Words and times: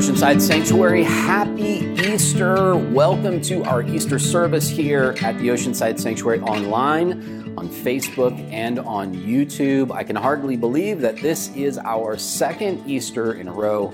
Oceanside 0.00 0.40
Sanctuary. 0.40 1.02
Happy 1.02 1.84
Easter. 2.08 2.74
Welcome 2.74 3.42
to 3.42 3.62
our 3.64 3.82
Easter 3.82 4.18
service 4.18 4.66
here 4.66 5.14
at 5.20 5.36
the 5.36 5.48
Oceanside 5.48 6.00
Sanctuary 6.00 6.40
online, 6.40 7.52
on 7.58 7.68
Facebook, 7.68 8.32
and 8.50 8.78
on 8.78 9.14
YouTube. 9.14 9.90
I 9.90 10.02
can 10.02 10.16
hardly 10.16 10.56
believe 10.56 11.02
that 11.02 11.18
this 11.18 11.54
is 11.54 11.76
our 11.76 12.16
second 12.16 12.82
Easter 12.88 13.34
in 13.34 13.46
a 13.46 13.52
row 13.52 13.92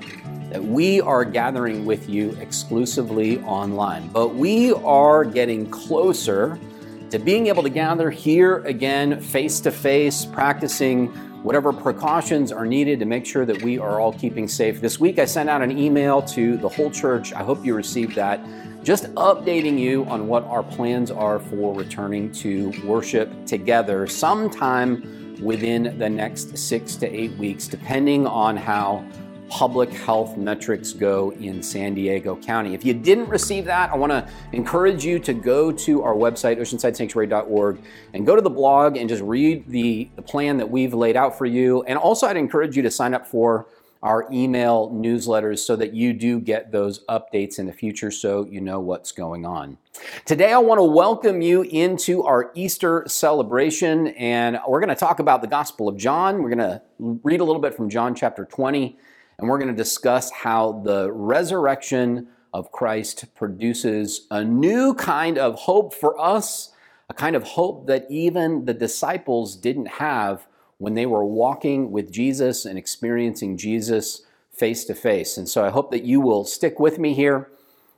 that 0.50 0.62
we 0.62 1.00
are 1.00 1.24
gathering 1.24 1.84
with 1.84 2.08
you 2.08 2.38
exclusively 2.40 3.40
online. 3.40 4.06
But 4.06 4.36
we 4.36 4.74
are 4.74 5.24
getting 5.24 5.68
closer 5.68 6.56
to 7.10 7.18
being 7.18 7.48
able 7.48 7.64
to 7.64 7.68
gather 7.68 8.10
here 8.12 8.58
again, 8.58 9.20
face 9.20 9.58
to 9.58 9.72
face, 9.72 10.24
practicing 10.24 11.12
whatever 11.46 11.72
precautions 11.72 12.50
are 12.50 12.66
needed 12.66 12.98
to 12.98 13.06
make 13.06 13.24
sure 13.24 13.46
that 13.46 13.62
we 13.62 13.78
are 13.78 14.00
all 14.00 14.12
keeping 14.12 14.48
safe. 14.48 14.80
This 14.80 14.98
week, 14.98 15.20
I 15.20 15.24
sent 15.26 15.48
out 15.48 15.62
an 15.62 15.78
email 15.78 16.20
to 16.22 16.56
the 16.56 16.68
whole 16.68 16.90
church. 16.90 17.32
I 17.32 17.44
hope 17.44 17.64
you 17.64 17.72
received 17.72 18.16
that. 18.16 18.44
Just 18.82 19.04
updating 19.14 19.78
you 19.78 20.04
on 20.06 20.26
what 20.26 20.42
our 20.46 20.64
plans 20.64 21.08
are 21.08 21.38
for 21.38 21.72
returning 21.72 22.32
to 22.32 22.72
worship 22.84 23.30
together 23.46 24.08
sometime 24.08 25.36
within 25.40 25.96
the 26.00 26.10
next 26.10 26.58
six 26.58 26.96
to 26.96 27.06
eight 27.06 27.30
weeks, 27.36 27.68
depending 27.68 28.26
on 28.26 28.56
how 28.56 29.06
public 29.48 29.90
health 29.90 30.36
metrics 30.36 30.92
go 30.92 31.32
in 31.32 31.62
San 31.62 31.94
Diego 31.94 32.36
County. 32.36 32.74
If 32.74 32.84
you 32.84 32.94
didn't 32.94 33.28
receive 33.28 33.64
that, 33.66 33.90
I 33.90 33.96
want 33.96 34.10
to 34.10 34.28
encourage 34.52 35.04
you 35.04 35.18
to 35.20 35.32
go 35.32 35.70
to 35.70 36.02
our 36.02 36.14
website, 36.14 36.58
oceansidesanctuary.org, 36.58 37.80
and 38.14 38.26
go 38.26 38.34
to 38.34 38.42
the 38.42 38.50
blog 38.50 38.96
and 38.96 39.08
just 39.08 39.22
read 39.22 39.68
the, 39.68 40.10
the 40.16 40.22
plan 40.22 40.56
that 40.56 40.68
we've 40.68 40.94
laid 40.94 41.16
out 41.16 41.38
for 41.38 41.46
you. 41.46 41.82
And 41.84 41.98
also, 41.98 42.26
I'd 42.26 42.36
encourage 42.36 42.76
you 42.76 42.82
to 42.82 42.90
sign 42.90 43.14
up 43.14 43.26
for 43.26 43.66
our 44.02 44.28
email 44.30 44.90
newsletters 44.90 45.60
so 45.60 45.74
that 45.74 45.94
you 45.94 46.12
do 46.12 46.38
get 46.38 46.70
those 46.70 47.04
updates 47.06 47.58
in 47.58 47.66
the 47.66 47.72
future 47.72 48.10
so 48.10 48.46
you 48.46 48.60
know 48.60 48.78
what's 48.78 49.10
going 49.10 49.46
on. 49.46 49.78
Today, 50.26 50.52
I 50.52 50.58
want 50.58 50.78
to 50.78 50.84
welcome 50.84 51.40
you 51.40 51.62
into 51.62 52.22
our 52.22 52.50
Easter 52.54 53.04
celebration, 53.06 54.08
and 54.08 54.58
we're 54.68 54.80
going 54.80 54.90
to 54.90 54.94
talk 54.94 55.18
about 55.18 55.40
the 55.40 55.48
Gospel 55.48 55.88
of 55.88 55.96
John. 55.96 56.42
We're 56.42 56.54
going 56.54 56.58
to 56.58 56.82
read 56.98 57.40
a 57.40 57.44
little 57.44 57.62
bit 57.62 57.74
from 57.74 57.88
John 57.88 58.14
chapter 58.14 58.44
20 58.44 58.98
and 59.38 59.48
we're 59.48 59.58
going 59.58 59.68
to 59.68 59.74
discuss 59.74 60.30
how 60.30 60.80
the 60.84 61.12
resurrection 61.12 62.28
of 62.52 62.72
Christ 62.72 63.34
produces 63.34 64.26
a 64.30 64.42
new 64.42 64.94
kind 64.94 65.36
of 65.36 65.54
hope 65.56 65.92
for 65.92 66.18
us, 66.18 66.72
a 67.08 67.14
kind 67.14 67.36
of 67.36 67.42
hope 67.42 67.86
that 67.86 68.06
even 68.08 68.64
the 68.64 68.74
disciples 68.74 69.56
didn't 69.56 69.86
have 69.86 70.46
when 70.78 70.94
they 70.94 71.06
were 71.06 71.24
walking 71.24 71.90
with 71.90 72.10
Jesus 72.10 72.64
and 72.64 72.78
experiencing 72.78 73.56
Jesus 73.56 74.22
face 74.52 74.84
to 74.86 74.94
face. 74.94 75.36
And 75.36 75.48
so 75.48 75.64
I 75.64 75.70
hope 75.70 75.90
that 75.90 76.04
you 76.04 76.20
will 76.20 76.44
stick 76.44 76.80
with 76.80 76.98
me 76.98 77.14
here. 77.14 77.50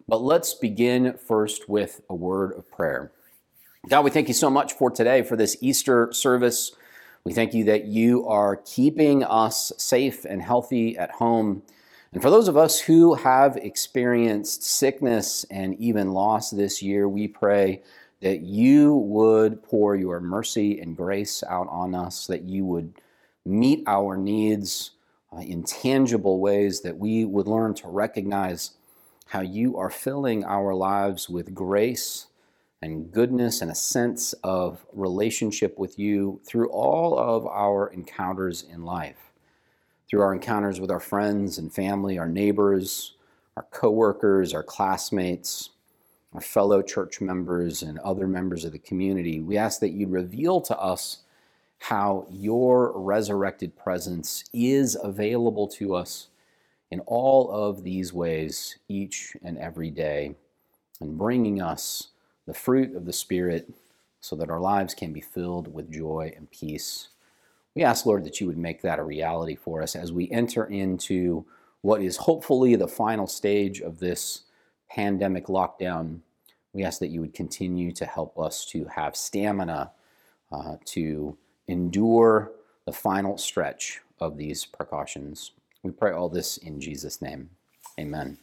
But 0.09 0.22
let's 0.22 0.55
begin 0.55 1.19
first 1.19 1.69
with 1.69 2.00
a 2.09 2.14
word 2.14 2.53
of 2.56 2.70
prayer. 2.70 3.12
God, 3.89 4.05
we 4.05 4.11
thank 4.11 4.28
you 4.28 4.34
so 4.34 4.50
much 4.50 4.72
for 4.72 4.91
today, 4.91 5.22
for 5.22 5.36
this 5.36 5.56
Easter 5.61 6.12
service. 6.12 6.72
We 7.24 7.33
thank 7.33 7.55
you 7.55 7.64
that 7.64 7.84
you 7.84 8.27
are 8.27 8.56
keeping 8.56 9.24
us 9.24 9.72
safe 9.77 10.24
and 10.24 10.41
healthy 10.41 10.97
at 10.97 11.11
home. 11.11 11.62
And 12.12 12.22
for 12.22 12.30
those 12.30 12.48
of 12.48 12.56
us 12.56 12.80
who 12.80 13.14
have 13.14 13.56
experienced 13.56 14.62
sickness 14.62 15.44
and 15.50 15.78
even 15.78 16.12
loss 16.12 16.50
this 16.50 16.83
year, 16.83 17.08
we 17.08 17.28
pray 17.28 17.83
that 18.20 18.41
you 18.41 18.94
would 18.94 19.62
pour 19.62 19.94
your 19.94 20.20
mercy 20.20 20.80
and 20.80 20.97
grace 20.97 21.42
out 21.44 21.69
on 21.70 21.94
us, 21.94 22.27
that 22.27 22.42
you 22.42 22.64
would 22.64 22.94
meet 23.44 23.84
our 23.86 24.16
needs 24.16 24.92
uh, 25.32 25.41
in 25.41 25.62
tangible 25.62 26.41
ways, 26.41 26.80
that 26.80 26.97
we 26.97 27.25
would 27.25 27.47
learn 27.47 27.75
to 27.75 27.88
recognize 27.88 28.72
how 29.27 29.41
you 29.41 29.77
are 29.77 29.91
filling 29.91 30.44
our 30.44 30.75
lives 30.75 31.28
with 31.28 31.54
grace 31.54 32.26
and 32.81 33.11
goodness 33.11 33.61
and 33.61 33.71
a 33.71 33.75
sense 33.75 34.33
of 34.44 34.87
relationship 34.93 35.78
with 35.78 35.99
you 35.99 36.41
through 36.47 36.69
all 36.71 37.19
of 37.19 37.47
our 37.47 37.89
encounters 37.89 38.65
in 38.72 38.84
life. 38.84 39.33
Through 40.09 40.22
our 40.22 40.33
encounters 40.33 40.81
with 40.81 40.91
our 40.91 41.00
friends 41.00 41.59
and 41.59 41.72
family, 41.72 42.19
our 42.19 42.28
neighbors, 42.28 43.15
our 43.56 43.66
coworkers, 43.71 44.55
our 44.55 44.62
classmates, 44.62 45.71
our 46.33 46.41
fellow 46.41 46.81
church 46.81 47.21
members, 47.21 47.83
and 47.83 47.99
other 47.99 48.27
members 48.27 48.65
of 48.65 48.72
the 48.72 48.78
community, 48.78 49.41
we 49.41 49.56
ask 49.56 49.81
that 49.81 49.91
you 49.91 50.06
reveal 50.06 50.60
to 50.60 50.78
us 50.78 51.25
how 51.81 52.27
your 52.31 52.93
resurrected 52.99 53.77
presence 53.77 54.45
is 54.53 54.97
available 55.03 55.66
to 55.69 55.95
us 55.95 56.28
in 56.91 57.00
all 57.00 57.50
of 57.50 57.83
these 57.83 58.12
ways 58.12 58.78
each 58.89 59.37
and 59.43 59.59
every 59.59 59.91
day, 59.91 60.34
and 61.00 61.19
bringing 61.19 61.60
us 61.60 62.09
the 62.48 62.54
fruit 62.54 62.97
of 62.97 63.04
the 63.04 63.12
Spirit 63.12 63.70
so 64.20 64.34
that 64.34 64.50
our 64.50 64.59
lives 64.59 64.94
can 64.94 65.12
be 65.12 65.20
filled 65.20 65.72
with 65.72 65.92
joy 65.92 66.32
and 66.34 66.50
peace. 66.50 67.10
We 67.75 67.84
ask, 67.84 68.06
Lord, 68.06 68.25
that 68.25 68.41
you 68.41 68.47
would 68.47 68.59
make 68.59 68.81
that 68.82 68.98
a 68.98 69.04
reality 69.04 69.54
for 69.54 69.82
us 69.82 69.94
as 69.94 70.12
we 70.12 70.31
enter 70.31 70.64
into 70.64 71.44
what 71.82 72.03
is 72.03 72.16
hopefully 72.16 72.75
the 72.75 72.88
final 72.88 73.26
stage 73.26 73.81
of 73.81 74.00
this 74.00 74.44
pandemic 74.91 75.47
lockdown. 75.47 76.20
We 76.72 76.84
ask 76.84 76.98
that 77.00 77.09
you 77.09 77.20
would 77.20 77.34
continue 77.34 77.92
to 77.92 78.06
help 78.06 78.36
us 78.38 78.65
to 78.70 78.86
have 78.86 79.15
stamina 79.15 79.92
uh, 80.50 80.76
to 80.86 81.36
endure 81.69 82.53
the 82.86 82.92
final 82.92 83.36
stretch 83.36 84.00
of 84.20 84.38
these 84.38 84.65
precautions. 84.65 85.53
We 85.82 85.91
pray 85.91 86.12
all 86.12 86.30
this 86.30 86.56
in 86.56 86.80
Jesus' 86.80 87.20
name. 87.20 87.50
Amen. 88.00 88.38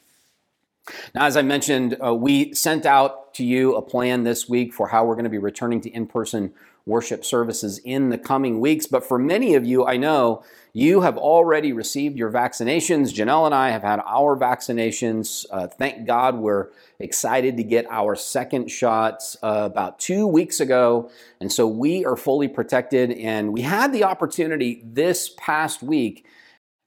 Now, 1.13 1.25
as 1.25 1.37
I 1.37 1.41
mentioned, 1.41 1.97
uh, 2.03 2.13
we 2.13 2.53
sent 2.53 2.85
out 2.85 3.33
to 3.35 3.43
you 3.43 3.75
a 3.75 3.81
plan 3.81 4.23
this 4.23 4.47
week 4.47 4.73
for 4.73 4.87
how 4.89 5.05
we're 5.05 5.15
going 5.15 5.25
to 5.25 5.29
be 5.29 5.37
returning 5.37 5.81
to 5.81 5.89
in 5.89 6.07
person 6.07 6.53
worship 6.85 7.25
services 7.25 7.79
in 7.79 8.09
the 8.09 8.17
coming 8.17 8.59
weeks. 8.59 8.85
But 8.85 9.03
for 9.03 9.17
many 9.17 9.55
of 9.55 9.65
you, 9.65 9.85
I 9.85 9.97
know 9.97 10.43
you 10.71 11.01
have 11.01 11.17
already 11.17 11.73
received 11.73 12.17
your 12.17 12.31
vaccinations. 12.31 13.13
Janelle 13.13 13.45
and 13.47 13.55
I 13.55 13.71
have 13.71 13.81
had 13.81 14.01
our 14.05 14.37
vaccinations. 14.37 15.45
Uh, 15.49 15.67
thank 15.67 16.05
God 16.05 16.35
we're 16.35 16.67
excited 16.99 17.57
to 17.57 17.63
get 17.63 17.87
our 17.89 18.15
second 18.15 18.69
shots 18.69 19.35
uh, 19.41 19.63
about 19.65 19.99
two 19.99 20.27
weeks 20.27 20.59
ago. 20.59 21.09
And 21.39 21.51
so 21.51 21.67
we 21.67 22.05
are 22.05 22.15
fully 22.15 22.47
protected. 22.47 23.11
And 23.11 23.51
we 23.51 23.61
had 23.61 23.91
the 23.91 24.03
opportunity 24.03 24.83
this 24.85 25.33
past 25.37 25.81
week 25.81 26.25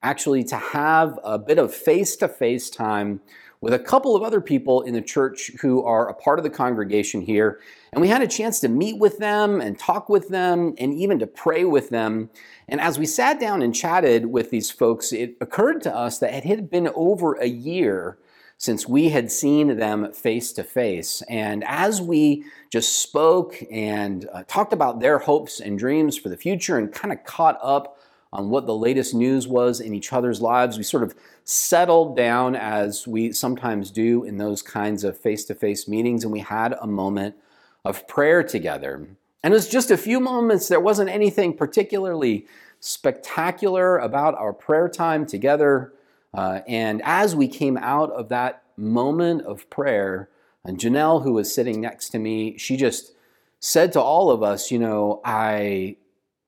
actually 0.01 0.45
to 0.45 0.57
have 0.57 1.19
a 1.25 1.39
bit 1.39 1.59
of 1.59 1.75
face 1.75 2.15
to 2.17 2.29
face 2.29 2.71
time 2.71 3.21
with 3.61 3.75
a 3.75 3.79
couple 3.79 4.15
of 4.15 4.23
other 4.23 4.41
people 4.41 4.83
in 4.83 4.95
the 4.95 5.03
church 5.03 5.51
who 5.61 5.83
are 5.83 6.09
a 6.09 6.15
part 6.15 6.39
of 6.39 6.43
the 6.43 6.51
congregation 6.51 7.21
here. 7.21 7.61
And 7.93 8.01
we 8.01 8.09
had 8.09 8.23
a 8.23 8.29
chance 8.29 8.61
to 8.61 8.69
meet 8.69 8.99
with 8.99 9.19
them 9.19 9.61
and 9.61 9.79
talk 9.79 10.09
with 10.09 10.29
them 10.29 10.75
and 10.79 10.95
even 10.95 11.19
to 11.19 11.27
pray 11.27 11.65
with 11.65 11.91
them. 11.91 12.31
And 12.69 12.81
as 12.81 12.99
we 12.99 13.07
sat 13.07 13.41
down 13.41 13.63
and 13.63 13.75
chatted 13.75 14.27
with 14.27 14.51
these 14.51 14.71
folks, 14.71 15.13
it 15.13 15.37
occurred 15.41 15.83
to 15.83 15.95
us 15.95 16.19
that 16.19 16.35
it 16.35 16.45
had 16.45 16.71
been 16.71 16.91
over 16.95 17.35
a 17.35 17.49
year 17.49 18.19
since 18.59 18.89
we 18.89 19.09
had 19.09 19.31
seen 19.31 19.77
them 19.77 20.13
face 20.13 20.53
to 20.53 20.65
face. 20.65 21.23
And 21.29 21.65
as 21.65 22.03
we 22.03 22.45
just 22.71 23.01
spoke 23.01 23.57
and 23.71 24.29
uh, 24.33 24.43
talked 24.49 24.73
about 24.73 25.01
their 25.01 25.19
hopes 25.19 25.61
and 25.61 25.79
dreams 25.79 26.17
for 26.17 26.29
the 26.29 26.37
future 26.37 26.77
and 26.77 26.93
kind 26.93 27.13
of 27.13 27.25
caught 27.25 27.59
up 27.63 27.98
on 28.33 28.50
what 28.50 28.66
the 28.66 28.75
latest 28.75 29.15
news 29.15 29.49
was 29.49 29.81
in 29.81 29.94
each 29.94 30.12
other's 30.12 30.41
lives. 30.41 30.77
We 30.77 30.84
sort 30.84 31.03
of 31.03 31.15
settled 31.44 32.16
down 32.16 32.55
as 32.55 33.06
we 33.06 33.33
sometimes 33.33 33.91
do 33.91 34.25
in 34.25 34.37
those 34.37 34.62
kinds 34.62 35.05
of 35.05 35.19
face 35.19 35.44
to 35.47 35.55
face 35.55 35.89
meetings, 35.89 36.25
and 36.25 36.33
we 36.33 36.41
had 36.41 36.75
a 36.81 36.87
moment 36.87 37.37
of 37.84 38.06
prayer 38.06 38.43
together. 38.43 39.09
And 39.43 39.55
it 39.55 39.56
was 39.56 39.69
just 39.69 39.91
a 39.91 39.97
few 39.97 40.21
moments, 40.21 40.69
there 40.69 40.81
wasn't 40.81 41.11
anything 41.11 41.56
particularly 41.56 42.47
spectacular 42.81 43.99
about 43.99 44.35
our 44.35 44.53
prayer 44.53 44.88
time 44.88 45.26
together. 45.26 45.93
Uh, 46.35 46.61
and 46.69 47.00
as 47.05 47.35
we 47.35 47.49
came 47.49 47.76
out 47.76 48.11
of 48.12 48.29
that 48.29 48.62
moment 48.76 49.43
of 49.43 49.69
prayer, 49.70 50.29
and 50.64 50.79
Janelle, 50.79 51.23
who 51.23 51.32
was 51.32 51.53
sitting 51.53 51.81
next 51.81 52.11
to 52.11 52.19
me, 52.19 52.58
she 52.58 52.76
just 52.76 53.12
said 53.61 53.93
to 53.93 54.00
all 54.00 54.31
of 54.31 54.43
us, 54.43 54.70
You 54.70 54.79
know, 54.79 55.20
I 55.25 55.97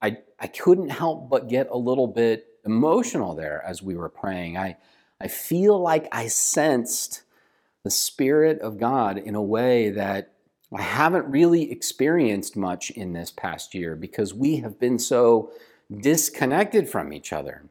I, 0.02 0.19
I 0.38 0.47
couldn't 0.47 0.91
help 0.91 1.29
but 1.29 1.49
get 1.49 1.69
a 1.70 1.76
little 1.76 2.06
bit 2.06 2.47
emotional 2.64 3.35
there 3.35 3.62
as 3.64 3.82
we 3.82 3.97
were 3.97 4.08
praying. 4.08 4.56
I, 4.56 4.76
I 5.20 5.29
feel 5.29 5.79
like 5.79 6.08
I 6.12 6.29
sensed 6.29 7.23
the 7.85 7.91
Spirit 7.91 8.61
of 8.61 8.79
God 8.79 9.19
in 9.19 9.35
a 9.35 9.43
way 9.43 9.91
that 9.91 10.32
I 10.75 10.82
haven't 10.82 11.26
really 11.26 11.70
experienced 11.73 12.56
much 12.56 12.91
in 12.91 13.12
this 13.12 13.31
past 13.31 13.75
year 13.75 13.97
because 13.97 14.32
we 14.32 14.56
have 14.56 14.79
been 14.79 14.99
so 14.99 15.50
disconnected 15.94 16.88
from 16.88 17.12
each 17.12 17.32
other. 17.32 17.64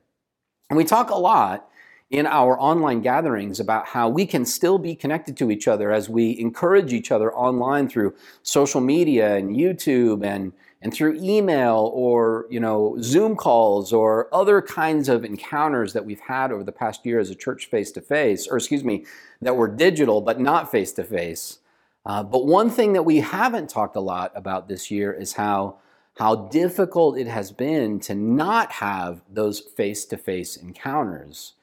And 0.69 0.77
we 0.77 0.83
talk 0.83 1.09
a 1.09 1.15
lot 1.15 1.69
in 2.09 2.25
our 2.25 2.59
online 2.59 3.01
gatherings 3.01 3.59
about 3.59 3.87
how 3.87 4.09
we 4.09 4.25
can 4.25 4.43
still 4.43 4.79
be 4.79 4.95
connected 4.95 5.37
to 5.37 5.51
each 5.51 5.67
other 5.67 5.91
as 5.91 6.09
we 6.09 6.37
encourage 6.39 6.91
each 6.91 7.11
other 7.11 7.33
online 7.33 7.87
through 7.87 8.15
social 8.41 8.81
media 8.81 9.35
and 9.35 9.55
YouTube 9.55 10.25
and 10.25 10.51
and 10.81 10.93
through 10.93 11.19
email 11.21 11.91
or 11.93 12.45
you 12.49 12.59
know 12.59 12.95
zoom 13.01 13.35
calls 13.35 13.91
or 13.91 14.33
other 14.33 14.61
kinds 14.61 15.09
of 15.09 15.25
encounters 15.25 15.93
that 15.93 16.05
we've 16.05 16.21
had 16.21 16.51
over 16.51 16.63
the 16.63 16.71
past 16.71 17.05
year 17.05 17.19
as 17.19 17.29
a 17.29 17.35
church 17.35 17.65
face 17.65 17.91
to 17.91 18.01
face 18.01 18.47
or 18.47 18.57
excuse 18.57 18.83
me 18.83 19.05
that 19.41 19.55
were 19.55 19.67
digital 19.67 20.21
but 20.21 20.39
not 20.39 20.71
face 20.71 20.91
to 20.91 21.03
face 21.03 21.59
but 22.05 22.45
one 22.45 22.69
thing 22.69 22.93
that 22.93 23.03
we 23.03 23.17
haven't 23.17 23.69
talked 23.69 23.95
a 23.95 24.01
lot 24.01 24.31
about 24.35 24.67
this 24.67 24.89
year 24.89 25.13
is 25.13 25.33
how 25.33 25.77
how 26.17 26.35
difficult 26.35 27.17
it 27.17 27.27
has 27.27 27.51
been 27.51 27.99
to 27.99 28.13
not 28.13 28.73
have 28.73 29.21
those 29.29 29.59
face 29.59 30.03
to 30.05 30.17
face 30.17 30.57
encounters 30.57 31.53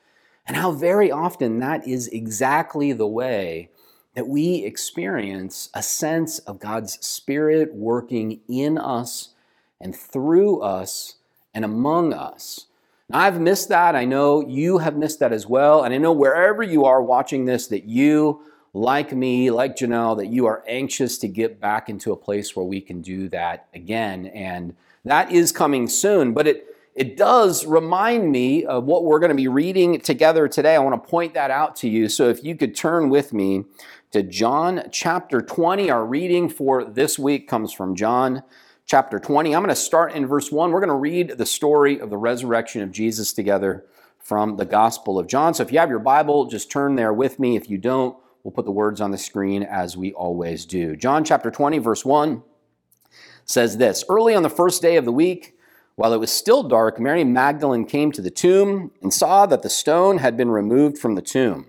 and 0.47 0.57
how 0.57 0.71
very 0.71 1.11
often 1.11 1.59
that 1.59 1.87
is 1.87 2.09
exactly 2.09 2.93
the 2.93 3.07
way 3.07 3.71
that 4.17 4.27
we 4.27 4.65
experience 4.65 5.69
a 5.75 5.83
sense 5.83 6.39
of 6.41 6.59
God's 6.59 6.95
Spirit 7.07 7.75
working 7.75 8.41
in 8.49 8.79
us 8.79 9.35
and 9.79 9.95
through 9.95 10.63
us 10.63 11.17
and 11.55 11.67
among 11.67 12.15
us. 12.15 12.65
Now, 13.11 13.19
I've 13.19 13.39
missed 13.39 13.69
that. 13.69 13.95
I 13.95 14.07
know 14.07 14.41
you 14.41 14.79
have 14.79 14.97
missed 14.97 15.21
that 15.21 15.35
as 15.35 15.47
well. 15.47 15.85
And 15.85 15.93
I 15.93 15.99
know 15.99 16.13
wherever 16.13 16.63
you 16.63 16.87
are 16.87 17.03
watching 17.03 17.45
this, 17.45 17.67
that 17.67 17.85
you, 17.85 18.41
like 18.73 19.13
me, 19.13 19.51
like 19.51 19.77
Janelle, 19.77 20.17
that 20.17 20.29
you 20.29 20.47
are 20.47 20.65
anxious 20.67 21.19
to 21.19 21.29
get 21.29 21.61
back 21.61 21.91
into 21.91 22.11
a 22.11 22.17
place 22.17 22.57
where 22.57 22.65
we 22.65 22.81
can 22.81 23.03
do 23.03 23.29
that 23.29 23.69
again. 23.75 24.29
And 24.29 24.75
that 25.05 25.31
is 25.31 25.53
coming 25.53 25.89
soon. 25.89 26.33
But 26.33 26.49
it, 26.49 26.76
it 26.97 27.17
does 27.17 27.67
remind 27.67 28.33
me 28.33 28.65
of 28.65 28.85
what 28.85 29.05
we're 29.05 29.19
going 29.19 29.31
to 29.31 29.37
be 29.37 29.49
reading 29.49 30.01
together 30.01 30.49
today. 30.49 30.75
I 30.75 30.79
want 30.79 31.03
to 31.03 31.11
point 31.11 31.35
that 31.35 31.51
out 31.51 31.77
to 31.77 31.89
you. 31.89 32.09
So 32.09 32.29
if 32.29 32.43
you 32.43 32.57
could 32.57 32.75
turn 32.75 33.11
with 33.11 33.33
me 33.33 33.65
to 34.13 34.23
John 34.23 34.85
chapter 34.91 35.43
20. 35.43 35.91
Our 35.91 36.07
reading 36.07 36.49
for 36.49 36.85
this 36.85 37.19
week 37.19 37.49
comes 37.49 37.71
from 37.71 37.95
John 37.95 38.43
chapter 38.87 39.19
20. 39.19 39.55
I'm 39.55 39.63
going 39.63 39.69
to 39.69 39.77
start 39.77 40.13
in 40.13 40.27
verse 40.27 40.51
1. 40.51 40.71
We're 40.71 40.81
going 40.81 40.89
to 40.89 40.95
read 40.95 41.37
the 41.37 41.45
story 41.45 42.01
of 42.01 42.09
the 42.09 42.17
resurrection 42.17 42.81
of 42.81 42.93
Jesus 42.93 43.35
together 43.35 43.85
from 44.19 44.57
the 44.57 44.65
Gospel 44.65 45.19
of 45.19 45.27
John. 45.27 45.53
So 45.53 45.65
if 45.65 45.71
you 45.71 45.79
have 45.79 45.91
your 45.91 45.99
Bible, 45.99 46.47
just 46.47 46.71
turn 46.71 46.95
there 46.95 47.13
with 47.13 47.39
me. 47.39 47.57
If 47.57 47.69
you 47.69 47.77
don't, 47.77 48.17
we'll 48.43 48.53
put 48.53 48.65
the 48.65 48.71
words 48.71 49.03
on 49.03 49.11
the 49.11 49.19
screen 49.19 49.63
as 49.63 49.99
we 49.99 50.15
always 50.15 50.65
do. 50.65 50.97
John 50.97 51.23
chapter 51.23 51.51
20, 51.51 51.79
verse 51.79 52.05
1 52.05 52.43
says 53.45 53.77
this 53.77 54.03
Early 54.09 54.35
on 54.35 54.45
the 54.45 54.49
first 54.49 54.81
day 54.81 54.97
of 54.97 55.05
the 55.05 55.13
week, 55.13 55.56
while 55.97 56.13
it 56.13 56.21
was 56.21 56.31
still 56.31 56.63
dark, 56.63 57.01
Mary 57.01 57.25
Magdalene 57.25 57.87
came 57.87 58.13
to 58.13 58.23
the 58.23 58.31
tomb 58.31 58.93
and 59.03 59.13
saw 59.13 59.47
that 59.47 59.63
the 59.63 59.71
stone 59.71 60.19
had 60.19 60.37
been 60.37 60.51
removed 60.51 60.99
from 60.99 61.15
the 61.15 61.23
tomb. 61.23 61.67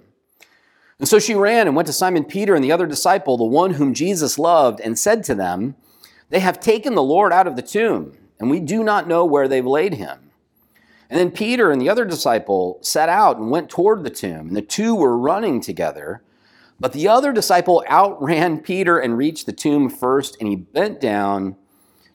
And 0.99 1.07
so 1.07 1.17
she 1.17 1.33
ran 1.33 1.67
and 1.67 1.75
went 1.75 1.87
to 1.87 1.93
Simon 1.93 2.25
Peter 2.25 2.53
and 2.53 2.63
the 2.63 2.71
other 2.71 2.87
disciple, 2.87 3.37
the 3.37 3.45
one 3.45 3.75
whom 3.75 3.93
Jesus 3.93 4.37
loved, 4.37 4.81
and 4.81 4.99
said 4.99 5.23
to 5.25 5.35
them, 5.35 5.75
They 6.29 6.39
have 6.39 6.59
taken 6.59 6.93
the 6.93 7.03
Lord 7.03 7.31
out 7.31 7.47
of 7.47 7.55
the 7.55 7.61
tomb, 7.61 8.17
and 8.39 8.49
we 8.49 8.59
do 8.59 8.83
not 8.83 9.07
know 9.07 9.23
where 9.23 9.47
they've 9.47 9.65
laid 9.65 9.93
him. 9.93 10.31
And 11.09 11.17
then 11.17 11.31
Peter 11.31 11.71
and 11.71 11.81
the 11.81 11.89
other 11.89 12.03
disciple 12.03 12.79
set 12.81 13.07
out 13.07 13.37
and 13.37 13.49
went 13.49 13.69
toward 13.69 14.03
the 14.03 14.09
tomb, 14.09 14.47
and 14.47 14.57
the 14.57 14.61
two 14.61 14.93
were 14.93 15.17
running 15.17 15.61
together. 15.61 16.21
But 16.81 16.91
the 16.91 17.07
other 17.07 17.31
disciple 17.31 17.83
outran 17.89 18.59
Peter 18.59 18.99
and 18.99 19.17
reached 19.17 19.45
the 19.45 19.53
tomb 19.53 19.89
first, 19.89 20.35
and 20.39 20.49
he 20.49 20.57
bent 20.57 20.99
down 20.99 21.55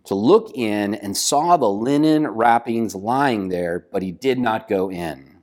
to 0.04 0.14
look 0.14 0.50
in 0.54 0.94
and 0.94 1.16
saw 1.16 1.56
the 1.56 1.68
linen 1.68 2.26
wrappings 2.26 2.94
lying 2.94 3.48
there, 3.48 3.86
but 3.92 4.02
he 4.02 4.12
did 4.12 4.38
not 4.38 4.68
go 4.68 4.90
in. 4.90 5.38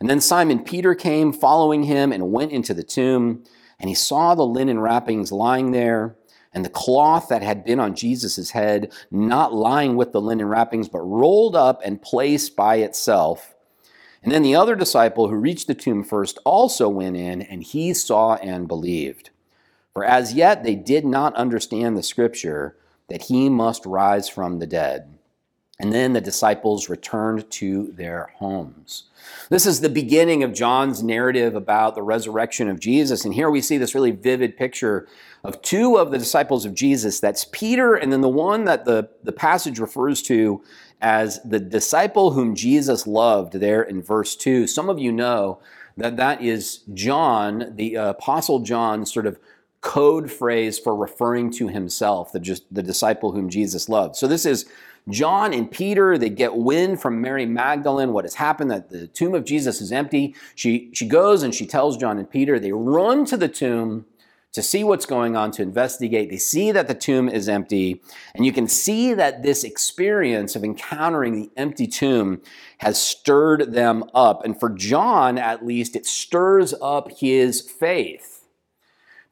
And 0.00 0.10
then 0.10 0.20
Simon 0.20 0.64
Peter 0.64 0.94
came 0.94 1.32
following 1.32 1.84
him 1.84 2.12
and 2.12 2.32
went 2.32 2.52
into 2.52 2.74
the 2.74 2.82
tomb, 2.82 3.44
and 3.78 3.88
he 3.88 3.94
saw 3.94 4.34
the 4.34 4.46
linen 4.46 4.80
wrappings 4.80 5.30
lying 5.30 5.70
there, 5.70 6.16
and 6.52 6.64
the 6.64 6.70
cloth 6.70 7.28
that 7.28 7.42
had 7.42 7.64
been 7.64 7.80
on 7.80 7.96
Jesus' 7.96 8.50
head, 8.50 8.92
not 9.10 9.52
lying 9.52 9.96
with 9.96 10.12
the 10.12 10.20
linen 10.20 10.46
wrappings, 10.46 10.88
but 10.88 11.00
rolled 11.00 11.56
up 11.56 11.80
and 11.84 12.02
placed 12.02 12.54
by 12.54 12.76
itself. 12.76 13.54
And 14.22 14.32
then 14.32 14.42
the 14.42 14.54
other 14.54 14.74
disciple 14.74 15.28
who 15.28 15.34
reached 15.34 15.66
the 15.66 15.74
tomb 15.74 16.02
first 16.02 16.38
also 16.44 16.88
went 16.88 17.16
in, 17.16 17.42
and 17.42 17.62
he 17.62 17.92
saw 17.92 18.36
and 18.36 18.66
believed. 18.66 19.30
For 19.92 20.04
as 20.04 20.34
yet 20.34 20.64
they 20.64 20.74
did 20.74 21.04
not 21.04 21.34
understand 21.36 21.96
the 21.96 22.02
scripture 22.02 22.76
that 23.08 23.22
he 23.22 23.48
must 23.48 23.86
rise 23.86 24.28
from 24.28 24.58
the 24.58 24.66
dead. 24.66 25.14
And 25.80 25.92
then 25.92 26.12
the 26.12 26.20
disciples 26.20 26.88
returned 26.88 27.50
to 27.52 27.92
their 27.92 28.30
homes. 28.36 29.04
This 29.50 29.66
is 29.66 29.80
the 29.80 29.88
beginning 29.88 30.44
of 30.44 30.52
John's 30.52 31.02
narrative 31.02 31.56
about 31.56 31.96
the 31.96 32.02
resurrection 32.02 32.68
of 32.68 32.78
Jesus. 32.78 33.24
And 33.24 33.34
here 33.34 33.50
we 33.50 33.60
see 33.60 33.76
this 33.76 33.94
really 33.94 34.12
vivid 34.12 34.56
picture 34.56 35.08
of 35.42 35.60
two 35.62 35.96
of 35.96 36.12
the 36.12 36.18
disciples 36.18 36.64
of 36.64 36.74
Jesus. 36.74 37.18
That's 37.18 37.46
Peter, 37.50 37.94
and 37.94 38.12
then 38.12 38.20
the 38.20 38.28
one 38.28 38.64
that 38.66 38.84
the, 38.84 39.08
the 39.24 39.32
passage 39.32 39.80
refers 39.80 40.22
to 40.22 40.62
as 41.00 41.42
the 41.42 41.60
disciple 41.60 42.30
whom 42.30 42.54
Jesus 42.54 43.06
loved 43.06 43.54
there 43.54 43.82
in 43.82 44.00
verse 44.00 44.36
2. 44.36 44.68
Some 44.68 44.88
of 44.88 45.00
you 45.00 45.10
know 45.10 45.58
that 45.96 46.16
that 46.16 46.40
is 46.40 46.80
John, 46.94 47.72
the 47.74 47.96
Apostle 47.96 48.60
John, 48.60 49.04
sort 49.04 49.26
of 49.26 49.38
code 49.84 50.32
phrase 50.32 50.78
for 50.78 50.96
referring 50.96 51.50
to 51.52 51.68
himself, 51.68 52.32
the, 52.32 52.40
just, 52.40 52.64
the 52.74 52.82
disciple 52.82 53.32
whom 53.32 53.50
Jesus 53.50 53.88
loved. 53.88 54.16
So 54.16 54.26
this 54.26 54.46
is 54.46 54.64
John 55.10 55.52
and 55.52 55.70
Peter, 55.70 56.16
they 56.16 56.30
get 56.30 56.56
wind 56.56 57.02
from 57.02 57.20
Mary 57.20 57.44
Magdalene 57.44 58.14
what 58.14 58.24
has 58.24 58.36
happened, 58.36 58.70
that 58.70 58.88
the 58.88 59.06
tomb 59.06 59.34
of 59.34 59.44
Jesus 59.44 59.82
is 59.82 59.92
empty. 59.92 60.34
She, 60.54 60.88
she 60.94 61.06
goes 61.06 61.42
and 61.42 61.54
she 61.54 61.66
tells 61.66 61.98
John 61.98 62.18
and 62.18 62.28
Peter. 62.28 62.58
They 62.58 62.72
run 62.72 63.26
to 63.26 63.36
the 63.36 63.46
tomb 63.46 64.06
to 64.54 64.62
see 64.62 64.84
what's 64.84 65.04
going 65.04 65.36
on, 65.36 65.50
to 65.50 65.62
investigate. 65.62 66.30
They 66.30 66.38
see 66.38 66.72
that 66.72 66.88
the 66.88 66.94
tomb 66.94 67.28
is 67.28 67.46
empty. 67.46 68.00
And 68.34 68.46
you 68.46 68.52
can 68.52 68.66
see 68.68 69.12
that 69.12 69.42
this 69.42 69.64
experience 69.64 70.56
of 70.56 70.64
encountering 70.64 71.34
the 71.34 71.50
empty 71.58 71.86
tomb 71.86 72.40
has 72.78 72.98
stirred 72.98 73.74
them 73.74 74.04
up. 74.14 74.44
And 74.46 74.58
for 74.58 74.70
John, 74.70 75.36
at 75.36 75.66
least, 75.66 75.94
it 75.94 76.06
stirs 76.06 76.72
up 76.80 77.10
his 77.18 77.60
faith. 77.60 78.33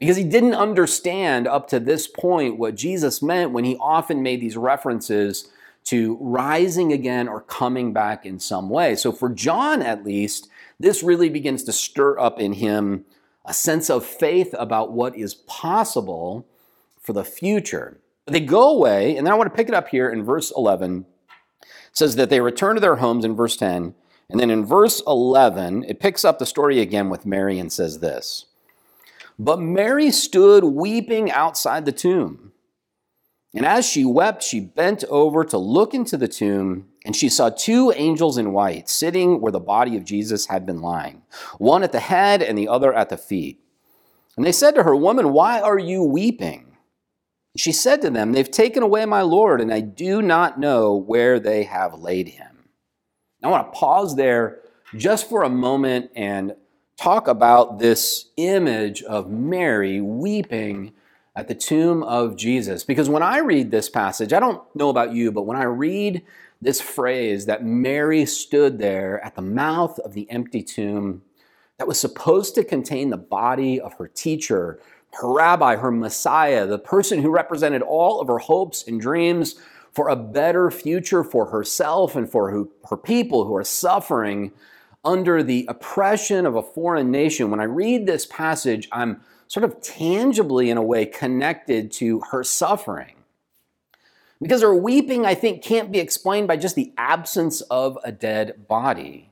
Because 0.03 0.17
he 0.17 0.25
didn't 0.25 0.57
understand 0.57 1.47
up 1.47 1.69
to 1.69 1.79
this 1.79 2.09
point 2.09 2.59
what 2.59 2.75
Jesus 2.75 3.23
meant 3.23 3.53
when 3.53 3.63
he 3.63 3.77
often 3.77 4.21
made 4.21 4.41
these 4.41 4.57
references 4.57 5.49
to 5.85 6.19
rising 6.21 6.93
again 6.93 7.29
or 7.29 7.43
coming 7.43 7.93
back 7.93 8.27
in 8.27 8.41
some 8.41 8.69
way. 8.69 8.97
So 8.97 9.13
for 9.13 9.29
John, 9.29 9.81
at 9.81 10.03
least, 10.03 10.49
this 10.81 11.05
really 11.05 11.29
begins 11.29 11.63
to 11.63 11.73
stir 11.73 12.19
up 12.19 12.41
in 12.41 12.55
him 12.55 13.05
a 13.45 13.55
sense 13.55 13.89
of 13.89 14.05
faith 14.05 14.53
about 14.59 14.91
what 14.91 15.17
is 15.17 15.35
possible 15.35 16.49
for 17.01 17.13
the 17.13 17.23
future. 17.23 18.01
They 18.27 18.41
go 18.41 18.71
away, 18.71 19.17
and 19.17 19.25
then 19.25 19.33
I 19.33 19.37
want 19.37 19.53
to 19.53 19.57
pick 19.57 19.69
it 19.69 19.75
up 19.75 19.87
here 19.87 20.11
in 20.11 20.25
verse 20.25 20.53
11. 20.57 21.07
It 21.61 21.69
says 21.93 22.17
that 22.17 22.29
they 22.29 22.41
return 22.41 22.75
to 22.75 22.81
their 22.81 22.97
homes 22.97 23.25
in 23.25 23.37
verse 23.37 23.57
10. 23.57 23.95
And 24.29 24.41
then 24.41 24.51
in 24.51 24.65
verse 24.65 25.01
11, 25.07 25.85
it 25.85 26.01
picks 26.01 26.25
up 26.25 26.41
the 26.41 26.47
story 26.47 26.81
again 26.81 27.09
with 27.09 27.25
Mary 27.25 27.61
and 27.61 27.73
says 27.73 28.01
this 28.01 28.47
But 29.43 29.59
Mary 29.59 30.13
stood 30.13 30.63
weeping 30.63 31.29
outside 31.29 31.85
the 31.85 31.91
tomb. 31.91 32.53
And 33.53 33.67
as 33.67 33.85
she 33.85 34.05
wept, 34.05 34.45
she 34.45 34.61
bent 34.61 35.03
over 35.11 35.45
to 35.47 35.59
look 35.59 35.95
into 35.95 36.17
the 36.17 36.29
tomb, 36.29 36.87
and 37.05 37.17
she 37.17 37.29
saw 37.29 37.51
two 37.51 37.93
angels 37.97 38.39
in 38.39 38.53
white 38.53 38.89
sitting 38.89 39.41
where 39.41 39.51
the 39.51 39.59
body 39.59 39.97
of 39.97 40.05
Jesus 40.05 40.47
had 40.47 40.65
been 40.65 40.81
lying, 40.81 41.23
one 41.59 41.83
at 41.83 41.91
the 41.91 41.99
head 41.99 42.41
and 42.41 42.57
the 42.57 42.69
other 42.69 42.95
at 42.95 43.09
the 43.09 43.17
feet. 43.17 43.59
And 44.37 44.47
they 44.47 44.53
said 44.53 44.77
to 44.77 44.85
her, 44.85 44.95
Woman, 44.95 45.33
why 45.33 45.61
are 45.61 45.79
you 45.79 46.05
weeping? 46.05 46.77
She 47.57 47.73
said 47.73 48.01
to 48.03 48.11
them, 48.11 48.31
They've 48.33 48.49
taken 48.49 48.85
away 48.85 49.07
my 49.07 49.23
Lord, 49.23 49.61
and 49.61 49.75
I 49.75 49.81
do 49.81 50.23
not 50.23 50.61
know 50.61 50.95
where 50.95 51.41
they 51.41 51.65
have 51.65 51.99
laid 51.99 52.29
him. 52.29 52.69
I 53.43 53.49
want 53.49 53.73
to 53.73 53.77
pause 53.77 54.15
there 54.15 54.61
just 54.97 55.29
for 55.29 55.43
a 55.43 55.51
moment 55.51 56.13
and 56.15 56.55
talk 56.97 57.29
about 57.29 57.79
this 57.79 58.31
image 58.37 59.03
of 59.03 59.31
Mary 59.31 60.01
weeping 60.01 60.93
at 61.35 61.49
the 61.49 61.55
tomb 61.55 62.03
of 62.03 62.37
Jesus. 62.37 62.85
Because 62.85 63.09
when 63.09 63.23
I 63.23 63.39
read 63.39 63.71
this 63.71 63.89
passage, 63.89 64.33
I 64.33 64.41
don't 64.41 64.63
know 64.77 64.91
about 64.91 65.13
you, 65.13 65.33
but 65.33 65.43
when 65.43 65.57
I 65.57 65.65
read 65.65 66.23
this 66.61 66.81
phrase 66.81 67.47
that 67.47 67.65
Mary 67.65 68.25
stood 68.27 68.79
there 68.79 69.25
at 69.25 69.35
the 69.35 69.43
mouth 69.43 69.99
of 70.01 70.13
the 70.13 70.31
empty 70.31 70.63
tomb 70.63 71.23
that 71.79 71.89
was 71.89 71.99
supposed 71.99 72.55
to 72.55 72.65
contain 72.65 73.11
the 73.11 73.17
body 73.17 73.81
of 73.81 73.95
her 73.95 74.07
teacher, 74.07 74.79
her 75.15 75.33
rabbi, 75.33 75.77
her 75.77 75.91
Messiah, 75.91 76.67
the 76.67 76.79
person 76.79 77.21
who 77.23 77.31
represented 77.31 77.83
all 77.83 78.21
of 78.21 78.29
her 78.29 78.39
hopes 78.39 78.87
and 78.87 79.01
dreams 79.01 79.57
for 79.91 80.09
a 80.09 80.17
better 80.17 80.71
future 80.71 81.25
for 81.25 81.47
herself 81.47 82.15
and 82.17 82.31
for 82.31 82.67
her 82.89 82.97
people 82.97 83.45
who 83.45 83.55
are 83.57 83.65
suffering 83.65 84.53
under 85.05 85.43
the 85.43 85.67
oppression 85.69 86.47
of 86.47 86.55
a 86.55 86.63
foreign 86.63 87.11
nation. 87.11 87.51
When 87.51 87.61
I 87.61 87.65
read 87.65 88.07
this 88.07 88.27
passage, 88.27 88.89
I'm 88.93 89.21
sort 89.49 89.65
of 89.65 89.81
tangibly, 89.83 90.71
in 90.71 90.79
a 90.79 90.83
way, 90.83 91.05
connected 91.07 91.93
to 91.93 92.21
her 92.31 92.45
suffering. 92.45 93.17
Because 94.41 94.63
her 94.63 94.75
weeping, 94.75 95.27
I 95.27 95.35
think, 95.35 95.63
can't 95.63 95.93
be 95.93 95.99
explained 95.99 96.49
by 96.49 96.57
just 96.57 96.75
the 96.75 96.93
absence 96.97 97.61
of 97.63 97.99
a 98.05 98.11
dead 98.11 98.67
body. 98.67 99.31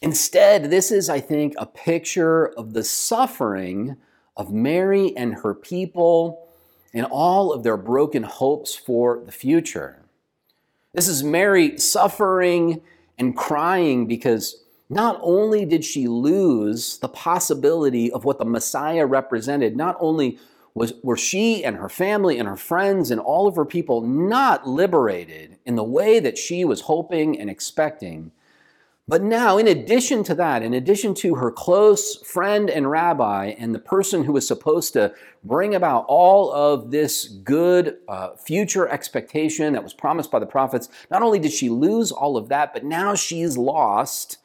Instead, 0.00 0.70
this 0.70 0.90
is, 0.90 1.08
I 1.08 1.20
think, 1.20 1.54
a 1.56 1.66
picture 1.66 2.46
of 2.46 2.72
the 2.72 2.84
suffering 2.84 3.96
of 4.36 4.52
Mary 4.52 5.16
and 5.16 5.34
her 5.34 5.54
people 5.54 6.48
and 6.92 7.06
all 7.06 7.52
of 7.52 7.62
their 7.62 7.76
broken 7.76 8.22
hopes 8.22 8.74
for 8.74 9.22
the 9.24 9.32
future. 9.32 10.02
This 10.92 11.08
is 11.08 11.22
Mary 11.22 11.76
suffering 11.78 12.80
and 13.18 13.36
crying 13.36 14.06
because 14.06 14.63
not 14.94 15.18
only 15.22 15.64
did 15.64 15.84
she 15.84 16.06
lose 16.06 16.98
the 16.98 17.08
possibility 17.08 18.10
of 18.12 18.24
what 18.24 18.38
the 18.38 18.44
Messiah 18.44 19.04
represented, 19.04 19.76
not 19.76 19.96
only 19.98 20.38
was, 20.72 20.94
were 21.02 21.16
she 21.16 21.64
and 21.64 21.76
her 21.76 21.88
family 21.88 22.38
and 22.38 22.48
her 22.48 22.56
friends 22.56 23.10
and 23.10 23.20
all 23.20 23.46
of 23.46 23.56
her 23.56 23.64
people 23.64 24.00
not 24.00 24.68
liberated 24.68 25.58
in 25.66 25.74
the 25.74 25.84
way 25.84 26.20
that 26.20 26.38
she 26.38 26.64
was 26.64 26.82
hoping 26.82 27.38
and 27.38 27.50
expecting, 27.50 28.30
but 29.06 29.22
now, 29.22 29.58
in 29.58 29.68
addition 29.68 30.24
to 30.24 30.34
that, 30.36 30.62
in 30.62 30.72
addition 30.72 31.12
to 31.16 31.34
her 31.34 31.50
close 31.50 32.16
friend 32.24 32.70
and 32.70 32.90
rabbi 32.90 33.48
and 33.58 33.74
the 33.74 33.78
person 33.78 34.24
who 34.24 34.32
was 34.32 34.46
supposed 34.46 34.94
to 34.94 35.12
bring 35.42 35.74
about 35.74 36.06
all 36.08 36.50
of 36.50 36.90
this 36.90 37.28
good 37.28 37.98
uh, 38.08 38.30
future 38.36 38.88
expectation 38.88 39.74
that 39.74 39.84
was 39.84 39.92
promised 39.92 40.30
by 40.30 40.38
the 40.38 40.46
prophets, 40.46 40.88
not 41.10 41.20
only 41.20 41.38
did 41.38 41.52
she 41.52 41.68
lose 41.68 42.12
all 42.12 42.38
of 42.38 42.48
that, 42.48 42.72
but 42.72 42.82
now 42.82 43.14
she's 43.14 43.58
lost 43.58 44.38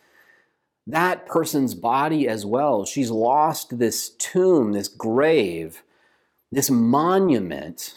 that 0.92 1.28
person's 1.28 1.76
body 1.76 2.28
as 2.28 2.46
well. 2.46 2.84
She's 2.84 3.12
lost 3.12 3.78
this 3.78 4.10
tomb, 4.10 4.72
this 4.72 4.88
grave, 4.88 5.84
this 6.52 6.70
monument 6.70 7.94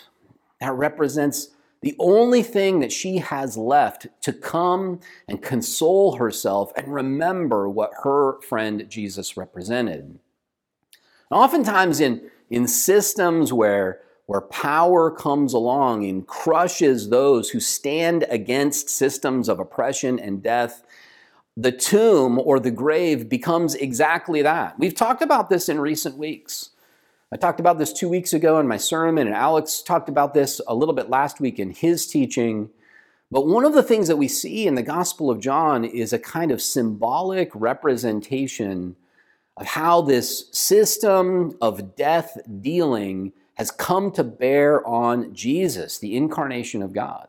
that 0.61 0.73
represents 0.73 1.49
the 1.81 1.97
only 1.99 2.43
thing 2.43 2.81
that 2.81 2.93
she 2.93 3.19
has 3.19 3.57
left 3.57 4.07
to 4.21 4.33
come 4.33 5.01
and 5.27 5.43
console 5.43 6.17
herself 6.17 6.71
and 6.77 6.87
remember 6.87 7.69
what 7.69 7.91
her 8.05 8.41
friend 8.43 8.87
Jesus 8.89 9.37
represented. 9.37 10.19
oftentimes, 11.31 11.99
in, 11.99 12.31
in 12.51 12.69
systems 12.69 13.53
where, 13.53 14.01
where 14.27 14.43
power 14.43 15.11
comes 15.11 15.55
along 15.55 16.05
and 16.05 16.27
crushes 16.27 17.09
those 17.09 17.51
who 17.51 17.59
stand 17.59 18.27
against 18.29 18.91
systems 18.91 19.49
of 19.49 19.59
oppression 19.59 20.21
and 20.21 20.43
death, 20.43 20.85
the 21.57 21.73
tomb 21.73 22.39
or 22.39 22.59
the 22.59 22.71
grave 22.71 23.29
becomes 23.29 23.75
exactly 23.75 24.43
that. 24.43 24.79
We've 24.79 24.95
talked 24.95 25.23
about 25.23 25.51
this 25.51 25.69
in 25.69 25.81
recent 25.81 26.17
weeks. 26.17 26.71
I 27.33 27.37
talked 27.37 27.61
about 27.61 27.79
this 27.79 27.93
two 27.93 28.09
weeks 28.09 28.33
ago 28.33 28.59
in 28.59 28.69
my 28.69 28.77
sermon, 28.77 29.27
and 29.27 29.37
Alex 29.37 29.83
talked 29.83 30.09
about 30.09 30.35
this 30.35 30.61
a 30.67 30.75
little 30.75 30.95
bit 30.95 31.09
last 31.09 31.41
week 31.41 31.59
in 31.59 31.71
his 31.71 32.07
teaching. 32.07 32.71
But 33.31 33.47
one 33.47 33.65
of 33.65 33.73
the 33.73 33.83
things 33.83 34.09
that 34.09 34.19
we 34.19 34.29
see 34.29 34.67
in 34.67 34.75
the 34.75 34.83
Gospel 34.83 35.31
of 35.31 35.41
John 35.41 35.85
is 35.85 36.13
a 36.13 36.19
kind 36.19 36.51
of 36.51 36.61
symbolic 36.61 37.51
representation 37.55 38.97
of 39.57 39.67
how 39.67 40.03
this 40.03 40.49
system 40.53 41.57
of 41.61 41.97
death 41.97 42.37
dealing 42.61 43.33
has 43.55 43.71
come 43.71 44.11
to 44.13 44.25
bear 44.25 44.87
on 44.87 45.35
Jesus, 45.35 45.99
the 45.99 46.17
incarnation 46.17 46.83
of 46.83 46.93
God. 46.93 47.29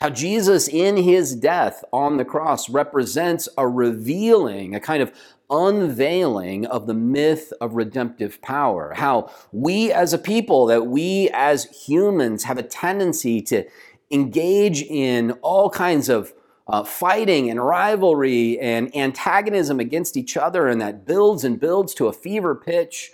How 0.00 0.10
Jesus, 0.10 0.68
in 0.68 0.98
his 0.98 1.34
death 1.34 1.82
on 1.90 2.18
the 2.18 2.24
cross, 2.24 2.68
represents 2.68 3.48
a 3.56 3.66
revealing, 3.66 4.74
a 4.74 4.80
kind 4.80 5.02
of 5.02 5.10
unveiling 5.48 6.66
of 6.66 6.86
the 6.86 6.94
myth 6.94 7.50
of 7.62 7.74
redemptive 7.74 8.42
power. 8.42 8.92
How 8.94 9.30
we 9.52 9.90
as 9.90 10.12
a 10.12 10.18
people, 10.18 10.66
that 10.66 10.86
we 10.86 11.30
as 11.32 11.64
humans 11.86 12.44
have 12.44 12.58
a 12.58 12.62
tendency 12.62 13.40
to 13.42 13.64
engage 14.10 14.82
in 14.82 15.32
all 15.40 15.70
kinds 15.70 16.10
of 16.10 16.34
uh, 16.68 16.84
fighting 16.84 17.48
and 17.48 17.64
rivalry 17.64 18.58
and 18.58 18.94
antagonism 18.94 19.80
against 19.80 20.16
each 20.16 20.36
other, 20.36 20.68
and 20.68 20.78
that 20.80 21.06
builds 21.06 21.42
and 21.42 21.58
builds 21.58 21.94
to 21.94 22.06
a 22.06 22.12
fever 22.12 22.54
pitch 22.54 23.12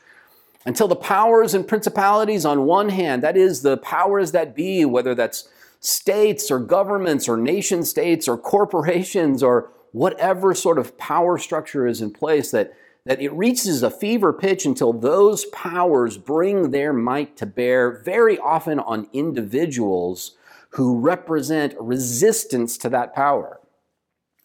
until 0.64 0.88
the 0.88 0.96
powers 0.96 1.54
and 1.54 1.68
principalities 1.68 2.44
on 2.44 2.64
one 2.64 2.88
hand, 2.88 3.22
that 3.22 3.36
is, 3.36 3.62
the 3.62 3.76
powers 3.76 4.32
that 4.32 4.56
be, 4.56 4.84
whether 4.84 5.14
that's 5.14 5.48
states 5.82 6.50
or 6.50 6.60
governments 6.60 7.28
or 7.28 7.36
nation 7.36 7.84
states 7.84 8.28
or 8.28 8.38
corporations 8.38 9.42
or 9.42 9.70
whatever 9.90 10.54
sort 10.54 10.78
of 10.78 10.96
power 10.96 11.36
structure 11.36 11.86
is 11.86 12.00
in 12.00 12.10
place, 12.10 12.50
that, 12.52 12.72
that 13.04 13.20
it 13.20 13.32
reaches 13.32 13.82
a 13.82 13.90
fever 13.90 14.32
pitch 14.32 14.64
until 14.64 14.92
those 14.92 15.44
powers 15.46 16.16
bring 16.16 16.70
their 16.70 16.92
might 16.92 17.36
to 17.36 17.44
bear, 17.44 18.00
very 18.04 18.38
often 18.38 18.78
on 18.78 19.08
individuals 19.12 20.36
who 20.70 20.98
represent 20.98 21.74
resistance 21.78 22.78
to 22.78 22.88
that 22.88 23.14
power. 23.14 23.60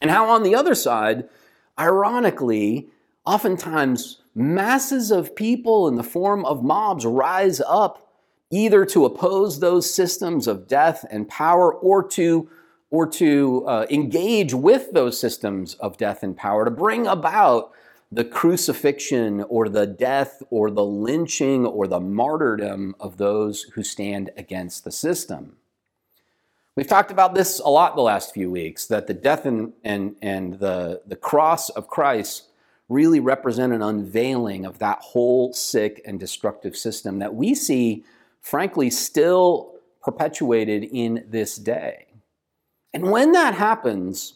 And 0.01 0.11
how, 0.11 0.29
on 0.29 0.43
the 0.43 0.55
other 0.55 0.75
side, 0.75 1.29
ironically, 1.79 2.89
oftentimes 3.25 4.21
masses 4.35 5.11
of 5.11 5.35
people 5.35 5.87
in 5.87 5.95
the 5.95 6.03
form 6.03 6.43
of 6.45 6.63
mobs 6.63 7.05
rise 7.05 7.61
up 7.61 8.06
either 8.49 8.85
to 8.85 9.05
oppose 9.05 9.59
those 9.59 9.93
systems 9.93 10.47
of 10.47 10.67
death 10.67 11.05
and 11.09 11.27
power 11.27 11.73
or 11.73 12.07
to 12.09 12.49
or 12.89 13.05
to 13.05 13.65
uh, 13.67 13.85
engage 13.89 14.53
with 14.53 14.93
those 14.93 15.19
systems 15.19 15.73
of 15.75 15.97
death 15.97 16.23
and 16.23 16.37
power 16.37 16.63
to 16.63 16.71
bring 16.71 17.05
about 17.05 17.71
the 18.11 18.23
crucifixion 18.23 19.41
or 19.49 19.67
the 19.67 19.85
death 19.85 20.41
or 20.49 20.71
the 20.71 20.85
lynching 20.85 21.65
or 21.65 21.87
the 21.87 21.99
martyrdom 21.99 22.95
of 22.99 23.17
those 23.17 23.63
who 23.73 23.83
stand 23.83 24.29
against 24.37 24.85
the 24.85 24.91
system. 24.91 25.57
We've 26.77 26.87
talked 26.87 27.11
about 27.11 27.35
this 27.35 27.59
a 27.59 27.69
lot 27.69 27.95
the 27.95 28.01
last 28.01 28.33
few 28.33 28.51
weeks 28.51 28.85
that 28.85 29.07
the 29.07 29.13
death 29.13 29.45
and, 29.45 29.73
and, 29.83 30.15
and 30.21 30.59
the, 30.59 31.01
the 31.05 31.15
cross 31.15 31.69
of 31.69 31.87
Christ 31.87 32.47
really 32.87 33.19
represent 33.19 33.73
an 33.73 33.81
unveiling 33.81 34.65
of 34.65 34.79
that 34.79 34.99
whole 34.99 35.51
sick 35.53 36.01
and 36.05 36.19
destructive 36.19 36.77
system 36.77 37.19
that 37.19 37.35
we 37.35 37.53
see, 37.53 38.05
frankly, 38.49 38.89
still 38.89 39.73
perpetuated 40.01 40.85
in 40.85 41.25
this 41.27 41.57
day. 41.57 42.05
And 42.93 43.11
when 43.11 43.33
that 43.33 43.53
happens, 43.53 44.35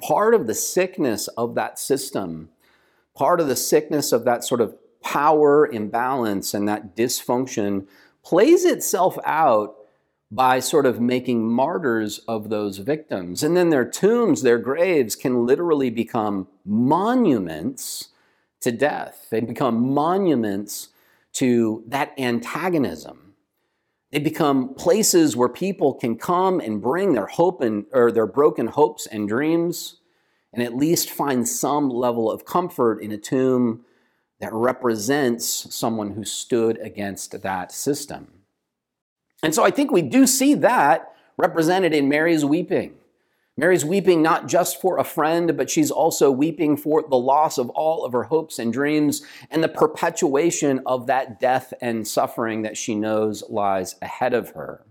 part 0.00 0.34
of 0.34 0.48
the 0.48 0.54
sickness 0.54 1.28
of 1.28 1.54
that 1.54 1.78
system, 1.78 2.48
part 3.14 3.40
of 3.40 3.46
the 3.46 3.54
sickness 3.54 4.10
of 4.10 4.24
that 4.24 4.42
sort 4.42 4.60
of 4.60 4.74
power 5.04 5.68
imbalance 5.68 6.52
and 6.52 6.66
that 6.68 6.96
dysfunction 6.96 7.86
plays 8.24 8.64
itself 8.64 9.16
out 9.24 9.76
by 10.32 10.58
sort 10.58 10.84
of 10.84 11.00
making 11.00 11.48
martyrs 11.48 12.18
of 12.26 12.50
those 12.50 12.78
victims. 12.78 13.44
And 13.44 13.56
then 13.56 13.70
their 13.70 13.88
tombs, 13.88 14.42
their 14.42 14.58
graves 14.58 15.14
can 15.14 15.46
literally 15.46 15.90
become 15.90 16.48
monuments 16.64 18.08
to 18.62 18.72
death. 18.72 19.28
They 19.30 19.40
become 19.40 19.94
monuments 19.94 20.88
to 21.34 21.84
that 21.86 22.18
antagonism. 22.18 23.27
They 24.10 24.18
become 24.18 24.74
places 24.74 25.36
where 25.36 25.48
people 25.48 25.94
can 25.94 26.16
come 26.16 26.60
and 26.60 26.80
bring 26.80 27.12
their 27.12 27.26
hope 27.26 27.60
and 27.60 27.84
or 27.92 28.10
their 28.10 28.26
broken 28.26 28.68
hopes 28.68 29.06
and 29.06 29.28
dreams 29.28 30.00
and 30.52 30.62
at 30.62 30.74
least 30.74 31.10
find 31.10 31.46
some 31.46 31.90
level 31.90 32.30
of 32.30 32.46
comfort 32.46 33.02
in 33.02 33.12
a 33.12 33.18
tomb 33.18 33.84
that 34.40 34.52
represents 34.52 35.74
someone 35.74 36.12
who 36.12 36.24
stood 36.24 36.78
against 36.78 37.42
that 37.42 37.72
system. 37.72 38.28
And 39.42 39.54
so 39.54 39.64
I 39.64 39.70
think 39.70 39.90
we 39.90 40.02
do 40.02 40.26
see 40.26 40.54
that 40.54 41.12
represented 41.36 41.92
in 41.92 42.08
Mary's 42.08 42.44
weeping. 42.44 42.94
Mary's 43.58 43.84
weeping 43.84 44.22
not 44.22 44.46
just 44.46 44.80
for 44.80 44.98
a 44.98 45.04
friend, 45.04 45.56
but 45.56 45.68
she's 45.68 45.90
also 45.90 46.30
weeping 46.30 46.76
for 46.76 47.02
the 47.02 47.18
loss 47.18 47.58
of 47.58 47.68
all 47.70 48.04
of 48.04 48.12
her 48.12 48.22
hopes 48.22 48.56
and 48.60 48.72
dreams 48.72 49.20
and 49.50 49.64
the 49.64 49.68
perpetuation 49.68 50.80
of 50.86 51.08
that 51.08 51.40
death 51.40 51.74
and 51.80 52.06
suffering 52.06 52.62
that 52.62 52.76
she 52.76 52.94
knows 52.94 53.42
lies 53.50 53.96
ahead 54.00 54.32
of 54.32 54.50
her. 54.50 54.86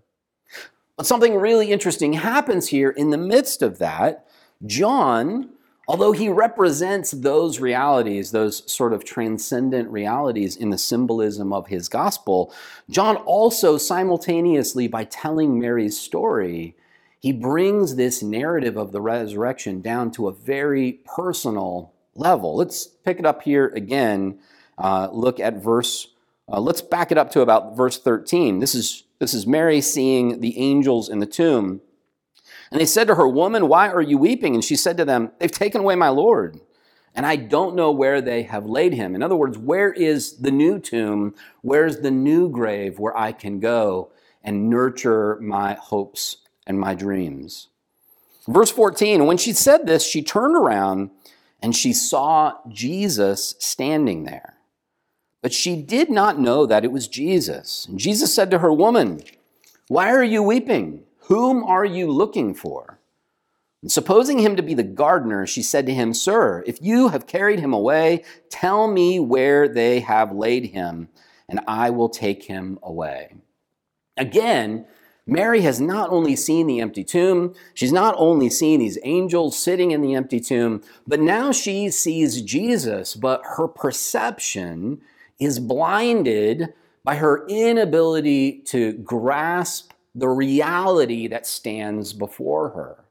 But 0.98 1.06
something 1.06 1.36
really 1.36 1.72
interesting 1.72 2.12
happens 2.12 2.68
here 2.68 2.90
in 2.90 3.12
the 3.12 3.18
midst 3.18 3.62
of 3.62 3.80
that. 3.80 4.28
John, 4.66 5.52
although 5.88 6.12
he 6.12 6.28
represents 6.28 7.12
those 7.12 7.62
realities, 7.62 8.32
those 8.32 8.70
sort 8.70 8.92
of 8.92 9.06
transcendent 9.06 9.90
realities 9.90 10.58
in 10.58 10.72
the 10.72 10.78
symbolism 10.78 11.54
of 11.54 11.68
his 11.68 11.88
gospel, 11.88 12.54
John 12.90 13.16
also 13.16 13.78
simultaneously, 13.78 14.90
by 14.90 15.06
telling 15.06 15.58
Mary's 15.58 15.98
story, 15.98 16.76
he 17.20 17.32
brings 17.32 17.96
this 17.96 18.22
narrative 18.22 18.78
of 18.78 18.92
the 18.92 19.02
resurrection 19.02 19.82
down 19.82 20.12
to 20.12 20.28
a 20.28 20.34
very 20.34 21.00
personal 21.04 21.94
level. 22.16 22.56
Let's 22.56 22.86
pick 22.88 23.20
it 23.20 23.26
up 23.26 23.44
here 23.44 23.68
again. 23.76 24.40
Uh, 24.78 25.10
look 25.12 25.40
at 25.40 25.62
verse. 25.62 26.10
Uh, 26.48 26.60
let's 26.60 26.82
back 26.82 27.12
it 27.12 27.18
up 27.18 27.32
to 27.32 27.42
about 27.42 27.76
verse 27.76 28.00
13. 28.00 28.60
This 28.60 28.76
is 28.76 29.04
this 29.20 29.34
is 29.34 29.48
Mary 29.48 29.82
seeing 29.82 30.42
the 30.42 30.60
angels 30.60 31.10
in 31.10 31.20
the 31.20 31.26
tomb, 31.26 31.82
and 32.72 32.80
they 32.80 32.86
said 32.86 33.08
to 33.08 33.16
her, 33.16 33.28
"Woman, 33.28 33.68
why 33.68 33.90
are 33.90 34.02
you 34.02 34.20
weeping?" 34.20 34.54
And 34.54 34.64
she 34.64 34.76
said 34.76 34.96
to 34.98 35.06
them, 35.06 35.32
"They've 35.40 35.52
taken 35.52 35.82
away 35.82 35.96
my 35.96 36.10
Lord." 36.10 36.60
And 37.16 37.26
I 37.26 37.36
don't 37.36 37.76
know 37.76 37.92
where 37.92 38.22
they 38.22 38.44
have 38.44 38.68
laid 38.68 38.94
him. 38.94 39.16
In 39.16 39.24
other 39.24 39.36
words, 39.36 39.58
where 39.58 39.92
is 39.92 40.38
the 40.38 40.52
new 40.52 40.78
tomb? 40.78 41.34
Where's 41.64 42.02
the 42.02 42.12
new 42.12 42.48
grave 42.48 43.00
where 43.00 43.18
I 43.18 43.32
can 43.32 43.60
go 43.60 44.12
and 44.44 44.70
nurture 44.70 45.40
my 45.42 45.74
hopes 45.74 46.38
and 46.68 46.80
my 46.80 46.94
dreams. 46.94 47.70
Verse 48.48 48.70
14, 48.70 49.26
when 49.26 49.38
she 49.38 49.54
said 49.54 49.88
this, 49.88 50.06
she 50.06 50.22
turned 50.22 50.56
around 50.56 51.10
and 51.62 51.76
she 51.76 51.92
saw 51.92 52.54
Jesus 52.70 53.56
standing 53.58 54.26
there, 54.26 54.58
but 55.42 55.54
she 55.54 55.82
did 55.82 56.12
not 56.12 56.40
know 56.40 56.66
that 56.68 56.86
it 56.86 56.92
was 56.92 57.08
Jesus. 57.08 57.88
And 57.90 57.98
Jesus 57.98 58.34
said 58.34 58.52
to 58.52 58.60
her, 58.60 58.72
Woman, 58.72 59.22
why 59.88 60.12
are 60.12 60.24
you 60.24 60.44
weeping? 60.44 61.04
Whom 61.22 61.64
are 61.64 61.86
you 61.86 62.12
looking 62.12 62.54
for? 62.54 63.00
And 63.82 63.92
supposing 63.92 64.40
him 64.40 64.56
to 64.56 64.64
be 64.64 64.74
the 64.74 64.84
gardener, 64.84 65.46
she 65.46 65.62
said 65.62 65.86
to 65.86 65.94
him, 65.94 66.14
Sir, 66.14 66.64
if 66.66 66.82
you 66.82 67.10
have 67.10 67.28
carried 67.28 67.60
him 67.60 67.74
away, 67.74 68.24
tell 68.50 68.88
me 68.88 69.20
where 69.20 69.68
they 69.68 70.00
have 70.02 70.32
laid 70.32 70.68
him, 70.68 71.10
and 71.48 71.60
I 71.68 71.90
will 71.90 72.10
take 72.10 72.44
him 72.44 72.80
away. 72.82 73.36
Again, 74.18 74.86
Mary 75.30 75.62
has 75.62 75.82
not 75.82 76.10
only 76.10 76.38
seen 76.38 76.68
the 76.68 76.80
empty 76.80 77.04
tomb, 77.04 77.54
she's 77.74 77.92
not 77.92 78.16
only 78.18 78.50
seen 78.50 78.80
these 78.80 78.98
angels 79.04 79.60
sitting 79.60 79.92
in 79.92 80.02
the 80.02 80.16
empty 80.16 80.40
tomb, 80.40 80.82
but 81.06 81.20
now 81.20 81.52
she 81.52 81.90
sees 81.90 82.42
Jesus, 82.42 83.14
but 83.14 83.42
her 83.58 83.68
perception 83.68 85.02
is 85.38 85.60
blinded 85.60 86.74
by 87.04 87.16
her 87.16 87.46
inability 87.48 88.54
to 88.60 88.94
grasp 88.94 89.92
the 90.16 90.30
reality 90.30 91.28
that 91.28 91.46
stands 91.46 92.14
before 92.14 92.70
her. 92.70 93.04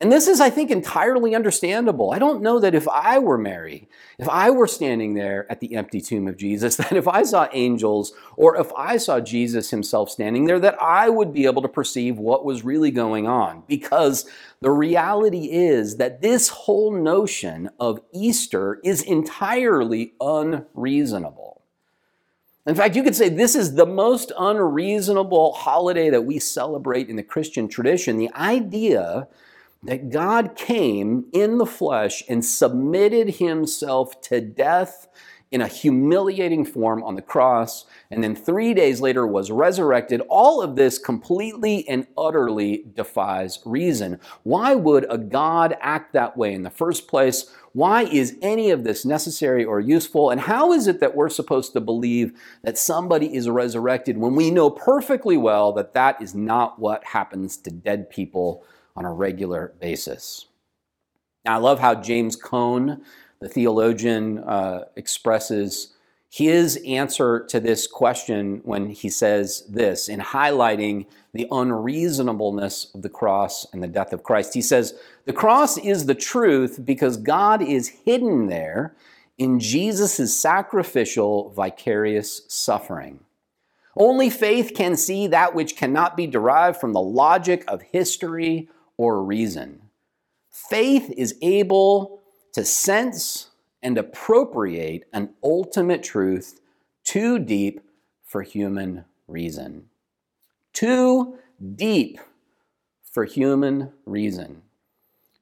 And 0.00 0.12
this 0.12 0.28
is, 0.28 0.40
I 0.40 0.48
think, 0.48 0.70
entirely 0.70 1.34
understandable. 1.34 2.12
I 2.12 2.20
don't 2.20 2.40
know 2.40 2.60
that 2.60 2.76
if 2.76 2.86
I 2.86 3.18
were 3.18 3.36
Mary, 3.36 3.88
if 4.16 4.28
I 4.28 4.48
were 4.50 4.68
standing 4.68 5.14
there 5.14 5.50
at 5.50 5.58
the 5.58 5.74
empty 5.74 6.00
tomb 6.00 6.28
of 6.28 6.36
Jesus, 6.36 6.76
that 6.76 6.92
if 6.92 7.08
I 7.08 7.24
saw 7.24 7.48
angels 7.52 8.12
or 8.36 8.56
if 8.56 8.72
I 8.74 8.96
saw 8.96 9.18
Jesus 9.18 9.70
himself 9.70 10.08
standing 10.08 10.44
there, 10.44 10.60
that 10.60 10.80
I 10.80 11.08
would 11.08 11.32
be 11.32 11.46
able 11.46 11.62
to 11.62 11.68
perceive 11.68 12.16
what 12.16 12.44
was 12.44 12.64
really 12.64 12.92
going 12.92 13.26
on. 13.26 13.64
Because 13.66 14.24
the 14.60 14.70
reality 14.70 15.50
is 15.50 15.96
that 15.96 16.22
this 16.22 16.48
whole 16.48 16.92
notion 16.92 17.68
of 17.80 18.00
Easter 18.12 18.80
is 18.84 19.02
entirely 19.02 20.12
unreasonable. 20.20 21.62
In 22.66 22.76
fact, 22.76 22.94
you 22.94 23.02
could 23.02 23.16
say 23.16 23.30
this 23.30 23.56
is 23.56 23.74
the 23.74 23.86
most 23.86 24.30
unreasonable 24.38 25.54
holiday 25.54 26.10
that 26.10 26.26
we 26.26 26.38
celebrate 26.38 27.08
in 27.08 27.16
the 27.16 27.22
Christian 27.22 27.66
tradition. 27.66 28.18
The 28.18 28.32
idea 28.34 29.26
that 29.82 30.10
God 30.10 30.56
came 30.56 31.26
in 31.32 31.58
the 31.58 31.66
flesh 31.66 32.22
and 32.28 32.44
submitted 32.44 33.36
himself 33.36 34.20
to 34.22 34.40
death 34.40 35.08
in 35.50 35.62
a 35.62 35.66
humiliating 35.66 36.64
form 36.64 37.02
on 37.02 37.14
the 37.14 37.22
cross, 37.22 37.86
and 38.10 38.22
then 38.22 38.36
three 38.36 38.74
days 38.74 39.00
later 39.00 39.26
was 39.26 39.50
resurrected. 39.50 40.20
All 40.28 40.60
of 40.60 40.76
this 40.76 40.98
completely 40.98 41.88
and 41.88 42.06
utterly 42.18 42.84
defies 42.94 43.60
reason. 43.64 44.20
Why 44.42 44.74
would 44.74 45.06
a 45.08 45.16
God 45.16 45.74
act 45.80 46.12
that 46.12 46.36
way 46.36 46.52
in 46.52 46.64
the 46.64 46.70
first 46.70 47.08
place? 47.08 47.50
Why 47.72 48.02
is 48.02 48.36
any 48.42 48.70
of 48.70 48.84
this 48.84 49.06
necessary 49.06 49.64
or 49.64 49.80
useful? 49.80 50.28
And 50.30 50.42
how 50.42 50.72
is 50.72 50.86
it 50.86 51.00
that 51.00 51.14
we're 51.14 51.30
supposed 51.30 51.72
to 51.72 51.80
believe 51.80 52.38
that 52.62 52.76
somebody 52.76 53.34
is 53.34 53.48
resurrected 53.48 54.18
when 54.18 54.34
we 54.34 54.50
know 54.50 54.68
perfectly 54.68 55.36
well 55.38 55.72
that 55.72 55.94
that 55.94 56.20
is 56.20 56.34
not 56.34 56.78
what 56.78 57.04
happens 57.04 57.56
to 57.58 57.70
dead 57.70 58.10
people? 58.10 58.64
On 58.98 59.04
a 59.04 59.12
regular 59.12 59.72
basis. 59.80 60.46
Now, 61.44 61.54
I 61.54 61.58
love 61.58 61.78
how 61.78 61.94
James 61.94 62.34
Cone, 62.34 63.02
the 63.40 63.48
theologian, 63.48 64.38
uh, 64.40 64.86
expresses 64.96 65.94
his 66.28 66.82
answer 66.84 67.46
to 67.48 67.60
this 67.60 67.86
question 67.86 68.60
when 68.64 68.90
he 68.90 69.08
says 69.08 69.64
this 69.68 70.08
in 70.08 70.18
highlighting 70.18 71.06
the 71.32 71.46
unreasonableness 71.50 72.90
of 72.92 73.02
the 73.02 73.08
cross 73.08 73.66
and 73.72 73.82
the 73.82 73.88
death 73.88 74.12
of 74.12 74.24
Christ. 74.24 74.52
He 74.52 74.60
says, 74.60 74.98
The 75.24 75.32
cross 75.32 75.78
is 75.78 76.06
the 76.06 76.14
truth 76.16 76.80
because 76.84 77.16
God 77.16 77.62
is 77.62 77.88
hidden 78.04 78.48
there 78.48 78.96
in 79.38 79.60
Jesus' 79.60 80.36
sacrificial, 80.36 81.50
vicarious 81.50 82.42
suffering. 82.48 83.20
Only 83.96 84.28
faith 84.28 84.72
can 84.74 84.96
see 84.96 85.28
that 85.28 85.54
which 85.54 85.76
cannot 85.76 86.16
be 86.16 86.26
derived 86.26 86.78
from 86.80 86.92
the 86.92 87.00
logic 87.00 87.64
of 87.68 87.82
history 87.82 88.68
or 88.98 89.24
reason. 89.24 89.80
Faith 90.50 91.10
is 91.16 91.36
able 91.40 92.20
to 92.52 92.64
sense 92.64 93.48
and 93.82 93.96
appropriate 93.96 95.04
an 95.14 95.30
ultimate 95.42 96.02
truth 96.02 96.60
too 97.04 97.38
deep 97.38 97.80
for 98.22 98.42
human 98.42 99.06
reason. 99.26 99.86
Too 100.74 101.38
deep 101.74 102.20
for 103.02 103.24
human 103.24 103.92
reason. 104.04 104.62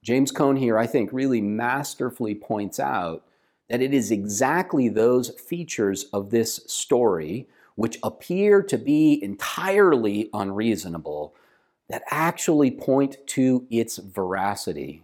James 0.03 0.31
Cone 0.31 0.57
here, 0.57 0.79
I 0.79 0.87
think, 0.87 1.11
really 1.13 1.41
masterfully 1.41 2.37
points 2.37 2.79
out 2.79 3.25
that 3.69 3.83
it 3.83 3.93
is 3.93 4.13
exactly 4.13 4.89
those 4.89 5.31
features 5.31 6.05
of 6.13 6.31
this 6.31 6.61
story 6.69 7.49
which 7.75 7.99
appear 8.03 8.63
to 8.63 8.79
be 8.79 9.23
entirely 9.23 10.31
unreasonable 10.33 11.35
that 11.89 12.03
actually 12.11 12.71
point 12.71 13.17
to 13.27 13.67
its 13.71 13.99
veracity. 13.99 15.03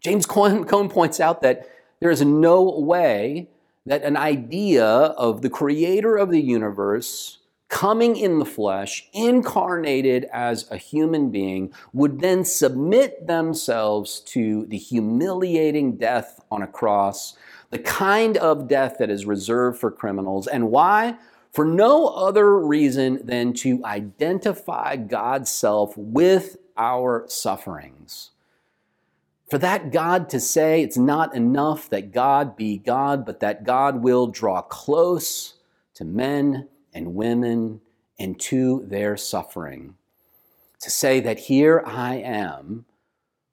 James 0.00 0.26
Cone 0.26 0.88
points 0.88 1.20
out 1.20 1.42
that 1.42 1.68
there 2.00 2.10
is 2.10 2.22
no 2.22 2.62
way 2.62 3.48
that 3.86 4.02
an 4.02 4.16
idea 4.16 4.84
of 4.84 5.42
the 5.42 5.50
creator 5.50 6.16
of 6.16 6.30
the 6.30 6.40
universe 6.40 7.38
coming 7.68 8.16
in 8.16 8.38
the 8.38 8.44
flesh, 8.44 9.08
incarnated 9.14 10.26
as 10.30 10.70
a 10.70 10.76
human 10.76 11.30
being, 11.30 11.72
would 11.94 12.20
then 12.20 12.44
submit 12.44 13.26
themselves 13.26 14.20
to 14.20 14.66
the 14.66 14.76
humiliating 14.76 15.96
death 15.96 16.38
on 16.50 16.62
a 16.62 16.66
cross, 16.66 17.34
the 17.70 17.78
kind 17.78 18.36
of 18.36 18.68
death 18.68 18.96
that 18.98 19.08
is 19.08 19.24
reserved 19.24 19.78
for 19.80 19.90
criminals. 19.90 20.46
And 20.46 20.70
why? 20.70 21.16
For 21.52 21.64
no 21.64 22.08
other 22.08 22.58
reason 22.58 23.20
than 23.24 23.52
to 23.52 23.84
identify 23.84 24.96
God's 24.96 25.50
self 25.50 25.94
with 25.96 26.56
our 26.76 27.24
sufferings. 27.28 28.30
For 29.50 29.58
that 29.58 29.92
God 29.92 30.30
to 30.30 30.40
say 30.40 30.82
it's 30.82 30.96
not 30.96 31.34
enough 31.34 31.90
that 31.90 32.10
God 32.10 32.56
be 32.56 32.78
God, 32.78 33.26
but 33.26 33.40
that 33.40 33.64
God 33.64 34.02
will 34.02 34.28
draw 34.28 34.62
close 34.62 35.54
to 35.94 36.04
men 36.06 36.68
and 36.94 37.14
women 37.14 37.82
and 38.18 38.40
to 38.40 38.82
their 38.86 39.16
suffering. 39.18 39.96
To 40.80 40.90
say 40.90 41.20
that 41.20 41.38
here 41.38 41.82
I 41.86 42.14
am 42.16 42.86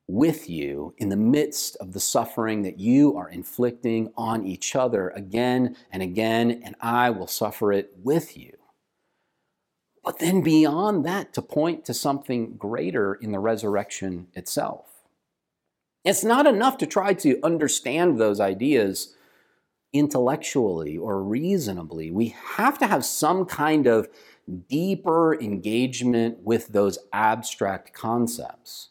with 0.09 0.49
you 0.49 0.95
in 0.97 1.09
the 1.09 1.15
midst 1.15 1.75
of 1.75 1.93
the 1.93 1.99
suffering 1.99 2.63
that 2.63 2.79
you 2.79 3.15
are 3.15 3.29
inflicting 3.29 4.11
on 4.17 4.43
each 4.43 4.75
other 4.75 5.09
again 5.09 5.75
and 5.91 6.01
again, 6.01 6.61
and 6.65 6.75
I 6.81 7.11
will 7.11 7.27
suffer 7.27 7.71
it 7.71 7.91
with 8.01 8.35
you. 8.35 8.57
But 10.03 10.17
then 10.17 10.41
beyond 10.41 11.05
that, 11.05 11.31
to 11.35 11.43
point 11.43 11.85
to 11.85 11.93
something 11.93 12.55
greater 12.57 13.13
in 13.13 13.31
the 13.31 13.37
resurrection 13.37 14.27
itself. 14.33 14.87
It's 16.03 16.23
not 16.23 16.47
enough 16.47 16.79
to 16.79 16.87
try 16.87 17.13
to 17.13 17.39
understand 17.43 18.19
those 18.19 18.39
ideas 18.39 19.15
intellectually 19.93 20.97
or 20.97 21.21
reasonably. 21.21 22.09
We 22.09 22.35
have 22.55 22.79
to 22.79 22.87
have 22.87 23.05
some 23.05 23.45
kind 23.45 23.85
of 23.85 24.07
deeper 24.67 25.39
engagement 25.39 26.39
with 26.39 26.69
those 26.69 26.97
abstract 27.13 27.93
concepts. 27.93 28.89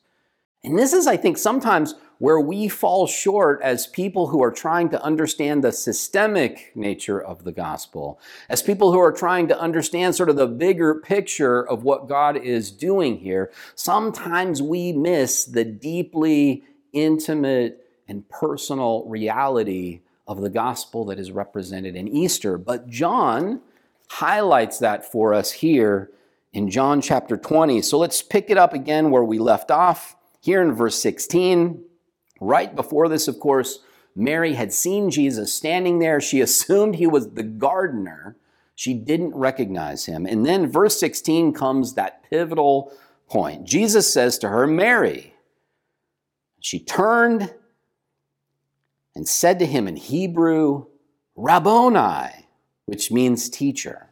And 0.68 0.78
this 0.78 0.92
is, 0.92 1.06
I 1.06 1.16
think, 1.16 1.38
sometimes 1.38 1.94
where 2.18 2.40
we 2.40 2.68
fall 2.68 3.06
short 3.06 3.60
as 3.62 3.86
people 3.86 4.26
who 4.26 4.42
are 4.42 4.50
trying 4.50 4.90
to 4.90 5.02
understand 5.02 5.64
the 5.64 5.72
systemic 5.72 6.72
nature 6.74 7.20
of 7.20 7.44
the 7.44 7.52
gospel, 7.52 8.20
as 8.50 8.60
people 8.60 8.92
who 8.92 8.98
are 8.98 9.12
trying 9.12 9.48
to 9.48 9.58
understand 9.58 10.14
sort 10.14 10.28
of 10.28 10.36
the 10.36 10.46
bigger 10.46 10.96
picture 10.96 11.66
of 11.66 11.84
what 11.84 12.08
God 12.08 12.36
is 12.36 12.70
doing 12.70 13.18
here. 13.18 13.50
Sometimes 13.76 14.60
we 14.60 14.92
miss 14.92 15.44
the 15.44 15.64
deeply 15.64 16.64
intimate 16.92 17.86
and 18.06 18.28
personal 18.28 19.04
reality 19.06 20.00
of 20.26 20.42
the 20.42 20.50
gospel 20.50 21.06
that 21.06 21.18
is 21.18 21.30
represented 21.30 21.96
in 21.96 22.08
Easter. 22.08 22.58
But 22.58 22.88
John 22.88 23.62
highlights 24.10 24.78
that 24.80 25.10
for 25.10 25.32
us 25.32 25.50
here 25.52 26.10
in 26.52 26.68
John 26.68 27.00
chapter 27.00 27.38
20. 27.38 27.80
So 27.80 27.98
let's 27.98 28.20
pick 28.22 28.50
it 28.50 28.58
up 28.58 28.74
again 28.74 29.10
where 29.10 29.24
we 29.24 29.38
left 29.38 29.70
off. 29.70 30.16
Here 30.40 30.62
in 30.62 30.72
verse 30.72 31.00
16, 31.00 31.84
right 32.40 32.74
before 32.74 33.08
this, 33.08 33.28
of 33.28 33.40
course, 33.40 33.80
Mary 34.14 34.54
had 34.54 34.72
seen 34.72 35.10
Jesus 35.10 35.52
standing 35.52 35.98
there. 35.98 36.20
She 36.20 36.40
assumed 36.42 36.96
he 36.96 37.06
was 37.06 37.30
the 37.30 37.42
gardener. 37.42 38.36
She 38.74 38.94
didn't 38.94 39.34
recognize 39.34 40.06
him. 40.06 40.26
And 40.26 40.46
then 40.46 40.70
verse 40.70 40.98
16 41.00 41.52
comes 41.52 41.94
that 41.94 42.28
pivotal 42.30 42.92
point. 43.28 43.64
Jesus 43.64 44.12
says 44.12 44.38
to 44.38 44.48
her, 44.48 44.66
Mary. 44.66 45.34
She 46.60 46.80
turned 46.80 47.54
and 49.14 49.28
said 49.28 49.58
to 49.58 49.66
him 49.66 49.86
in 49.88 49.96
Hebrew, 49.96 50.86
Rabboni, 51.36 52.46
which 52.86 53.10
means 53.12 53.48
teacher. 53.48 54.10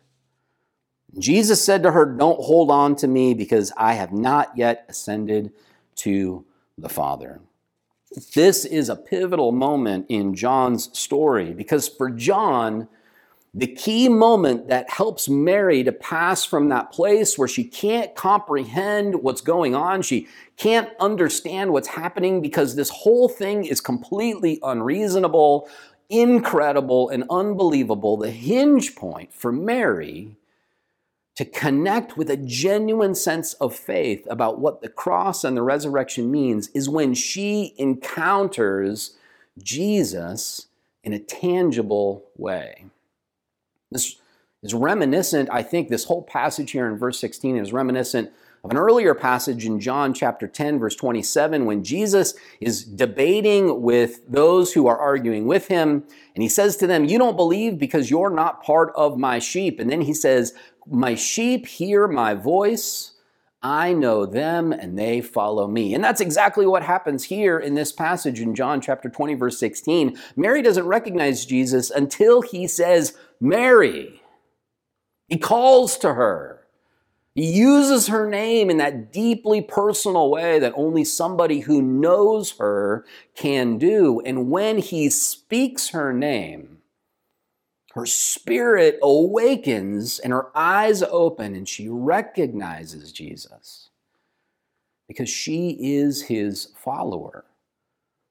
Jesus 1.19 1.65
said 1.65 1.83
to 1.83 1.93
her, 1.93 2.05
Don't 2.05 2.41
hold 2.41 2.71
on 2.71 2.97
to 2.97 3.09
me 3.09 3.35
because 3.35 3.73
I 3.77 3.95
have 3.95 4.12
not 4.12 4.57
yet 4.57 4.85
ascended 4.89 5.53
to 5.96 6.44
the 6.78 6.88
Father. 6.88 7.40
This 8.35 8.64
is 8.64 8.88
a 8.88 8.96
pivotal 8.96 9.52
moment 9.52 10.06
in 10.09 10.35
John's 10.35 10.96
story 10.96 11.52
because 11.52 11.88
for 11.88 12.11
John, 12.11 12.88
the 13.52 13.66
key 13.66 14.09
moment 14.09 14.68
that 14.68 14.90
helps 14.90 15.28
Mary 15.28 15.82
to 15.82 15.92
pass 15.92 16.44
from 16.44 16.68
that 16.68 16.92
place 16.92 17.38
where 17.38 17.48
she 17.48 17.64
can't 17.64 18.14
comprehend 18.14 19.22
what's 19.22 19.40
going 19.40 19.74
on, 19.74 20.02
she 20.02 20.28
can't 20.56 20.90
understand 21.00 21.72
what's 21.72 21.88
happening 21.88 22.42
because 22.42 22.76
this 22.76 22.90
whole 22.90 23.28
thing 23.28 23.64
is 23.64 23.80
completely 23.80 24.61
unreasonable, 24.62 25.68
incredible, 26.11 27.09
and 27.09 27.24
unbelievable. 27.30 28.18
The 28.18 28.30
hinge 28.30 28.94
point 28.94 29.32
for 29.32 29.50
Mary 29.50 30.37
to 31.37 31.44
connect 31.44 32.16
with 32.16 32.31
a 32.31 32.37
genuine 32.37 33.14
sense 33.14 33.53
of 33.55 33.77
faith 33.77 34.27
about 34.31 34.59
what 34.59 34.81
the 34.81 34.88
cross 34.88 35.44
and 35.44 35.57
the 35.57 35.62
resurrection 35.62 36.31
means 36.31 36.68
is 36.68 36.88
when 36.88 37.12
she 37.14 37.75
encounters 37.77 39.16
Jesus 39.62 40.66
in 41.05 41.12
a 41.12 41.18
tangible 41.18 42.25
way. 42.37 42.87
This 43.90 44.16
is 44.62 44.75
reminiscent, 44.75 45.49
I 45.53 45.62
think, 45.62 45.88
this 45.88 46.05
whole 46.05 46.22
passage 46.22 46.70
here 46.70 46.88
in 46.88 46.96
verse 46.96 47.18
16 47.20 47.57
is 47.57 47.72
reminiscent 47.72 48.31
of 48.66 48.72
an 48.72 48.79
earlier 48.79 49.14
passage 49.14 49.64
in 49.64 49.79
John 49.79 50.12
chapter 50.12 50.48
10, 50.48 50.81
verse 50.81 50.96
27, 50.96 51.66
when 51.66 51.85
Jesus 51.85 52.35
is 52.61 52.83
debating 52.83 53.81
with 53.81 54.26
those 54.26 54.72
who 54.72 54.88
are 54.88 54.98
arguing 54.98 55.46
with 55.46 55.68
him. 55.68 56.02
And 56.35 56.42
he 56.42 56.48
says 56.48 56.76
to 56.79 56.88
them, 56.88 57.05
You 57.05 57.16
don't 57.16 57.37
believe 57.37 57.79
because 57.79 58.11
you're 58.11 58.29
not 58.29 58.64
part 58.64 58.92
of 58.96 59.18
my 59.18 59.38
sheep. 59.38 59.79
And 59.79 59.88
then 59.88 60.00
he 60.00 60.12
says, 60.12 60.52
My 60.85 61.14
sheep 61.14 61.66
hear 61.66 62.09
my 62.09 62.35
voice. 62.35 63.12
I 63.62 63.92
know 63.92 64.26
them 64.26 64.72
and 64.72 64.98
they 64.98 65.20
follow 65.20 65.68
me. 65.68 65.94
And 65.94 66.02
that's 66.02 66.20
exactly 66.20 66.66
what 66.66 66.83
happens 66.83 67.22
here 67.22 67.61
in 67.61 67.74
this 67.74 67.92
passage 67.92 68.40
in 68.40 68.57
John 68.57 68.81
chapter 68.81 69.09
20, 69.09 69.35
verse 69.35 69.61
16. 69.61 70.18
Mary 70.35 70.61
doesn't 70.61 70.87
recognize 70.88 71.46
Jesus 71.46 71.88
until 71.88 72.42
he 72.42 72.66
says, 72.66 73.16
Mary. 73.40 74.20
He 75.29 75.38
calls 75.38 75.96
to 75.98 76.14
her. 76.14 76.65
He 77.37 77.53
uses 77.53 78.07
her 78.07 78.27
name 78.27 78.70
in 78.70 78.79
that 78.79 79.12
deeply 79.12 79.61
personal 79.61 80.31
way 80.31 80.59
that 80.59 80.72
only 80.75 81.05
somebody 81.05 81.61
who 81.61 81.83
knows 81.83 82.53
her 82.53 83.05
can 83.35 83.77
do. 83.77 84.22
And 84.25 84.51
when 84.51 84.79
he 84.79 85.11
speaks 85.11 85.90
her 85.90 86.14
name, 86.14 86.79
her 87.92 88.07
spirit 88.07 88.99
awakens 89.03 90.18
and 90.18 90.33
her 90.33 90.46
eyes 90.57 91.03
open 91.03 91.55
and 91.55 91.68
she 91.68 91.90
recognizes 91.90 93.12
Jesus 93.12 93.90
because 95.07 95.29
she 95.29 95.77
is 95.79 96.22
his 96.22 96.72
follower. 96.75 97.44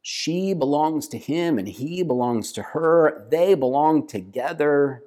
She 0.02 0.56
belongs 0.56 1.08
to 1.10 1.20
him 1.20 1.60
and 1.60 1.68
he 1.68 2.02
belongs 2.02 2.52
to 2.54 2.64
her. 2.64 3.28
They 3.30 3.54
belong 3.54 4.08
together 4.08 5.04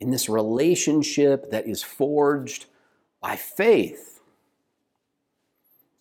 in 0.00 0.10
this 0.10 0.28
relationship 0.28 1.52
that 1.52 1.68
is 1.68 1.84
forged 1.84 2.66
by 3.26 3.34
faith. 3.34 4.20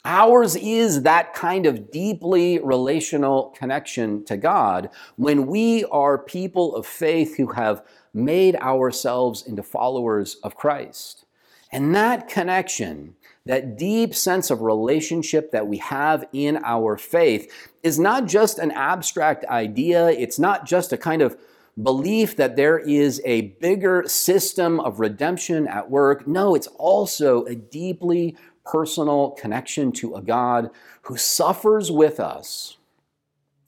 Ours 0.03 0.55
is 0.55 1.01
that 1.01 1.33
kind 1.33 1.65
of 1.65 1.89
deeply 1.89 2.59
relational 2.59 3.45
connection 3.57 4.23
to 4.25 4.37
God 4.37 4.91
when 5.15 5.47
we 5.47 5.85
are 5.85 6.19
people 6.19 6.75
of 6.75 6.85
faith 6.85 7.37
who 7.37 7.47
have 7.47 7.83
made 8.13 8.55
ourselves 8.57 9.41
into 9.47 9.63
followers 9.63 10.35
of 10.43 10.55
Christ. 10.55 11.25
And 11.71 11.95
that 11.95 12.29
connection 12.29 13.15
that 13.47 13.77
deep 13.77 14.15
sense 14.15 14.49
of 14.49 14.61
relationship 14.61 15.51
that 15.51 15.67
we 15.67 15.77
have 15.77 16.25
in 16.33 16.57
our 16.63 16.97
faith 16.97 17.69
is 17.83 17.99
not 17.99 18.25
just 18.25 18.57
an 18.57 18.71
abstract 18.71 19.45
idea, 19.45 20.09
it's 20.09 20.39
not 20.39 20.65
just 20.65 20.91
a 20.91 20.97
kind 20.97 21.21
of 21.21 21.37
belief 21.81 22.35
that 22.37 22.55
there 22.55 22.79
is 22.79 23.21
a 23.25 23.41
bigger 23.59 24.03
system 24.07 24.79
of 24.79 24.99
redemption 24.99 25.67
at 25.67 25.89
work. 25.89 26.27
No, 26.27 26.55
it's 26.55 26.67
also 26.67 27.43
a 27.45 27.55
deeply 27.55 28.37
personal 28.65 29.31
connection 29.31 29.91
to 29.91 30.15
a 30.15 30.21
God 30.21 30.69
who 31.03 31.17
suffers 31.17 31.91
with 31.91 32.19
us, 32.19 32.77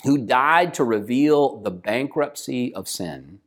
who 0.04 0.18
died 0.18 0.74
to 0.76 0.84
reveal 0.84 1.58
the 1.58 1.72
bankruptcy 1.72 2.74
of 2.74 2.88
sin 2.88 3.40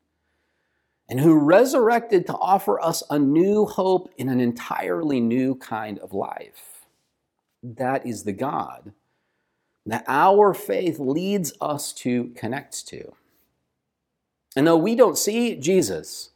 and 1.08 1.20
who 1.20 1.36
resurrected 1.36 2.24
to 2.26 2.34
offer 2.34 2.80
us 2.80 3.02
a 3.10 3.18
new 3.18 3.66
hope 3.66 4.12
in 4.16 4.28
an 4.28 4.40
entirely 4.40 5.20
new 5.20 5.56
kind 5.56 5.98
of 5.98 6.12
life. 6.12 6.86
That 7.62 8.06
is 8.06 8.22
the 8.22 8.32
God 8.32 8.92
that 9.86 10.04
our 10.06 10.54
faith 10.54 10.98
leads 10.98 11.52
us 11.60 11.92
to 11.92 12.28
connect 12.36 12.86
to. 12.86 13.12
And 14.56 14.66
though 14.66 14.76
we 14.76 14.94
don't 14.94 15.18
see 15.18 15.56
Jesus 15.56 16.30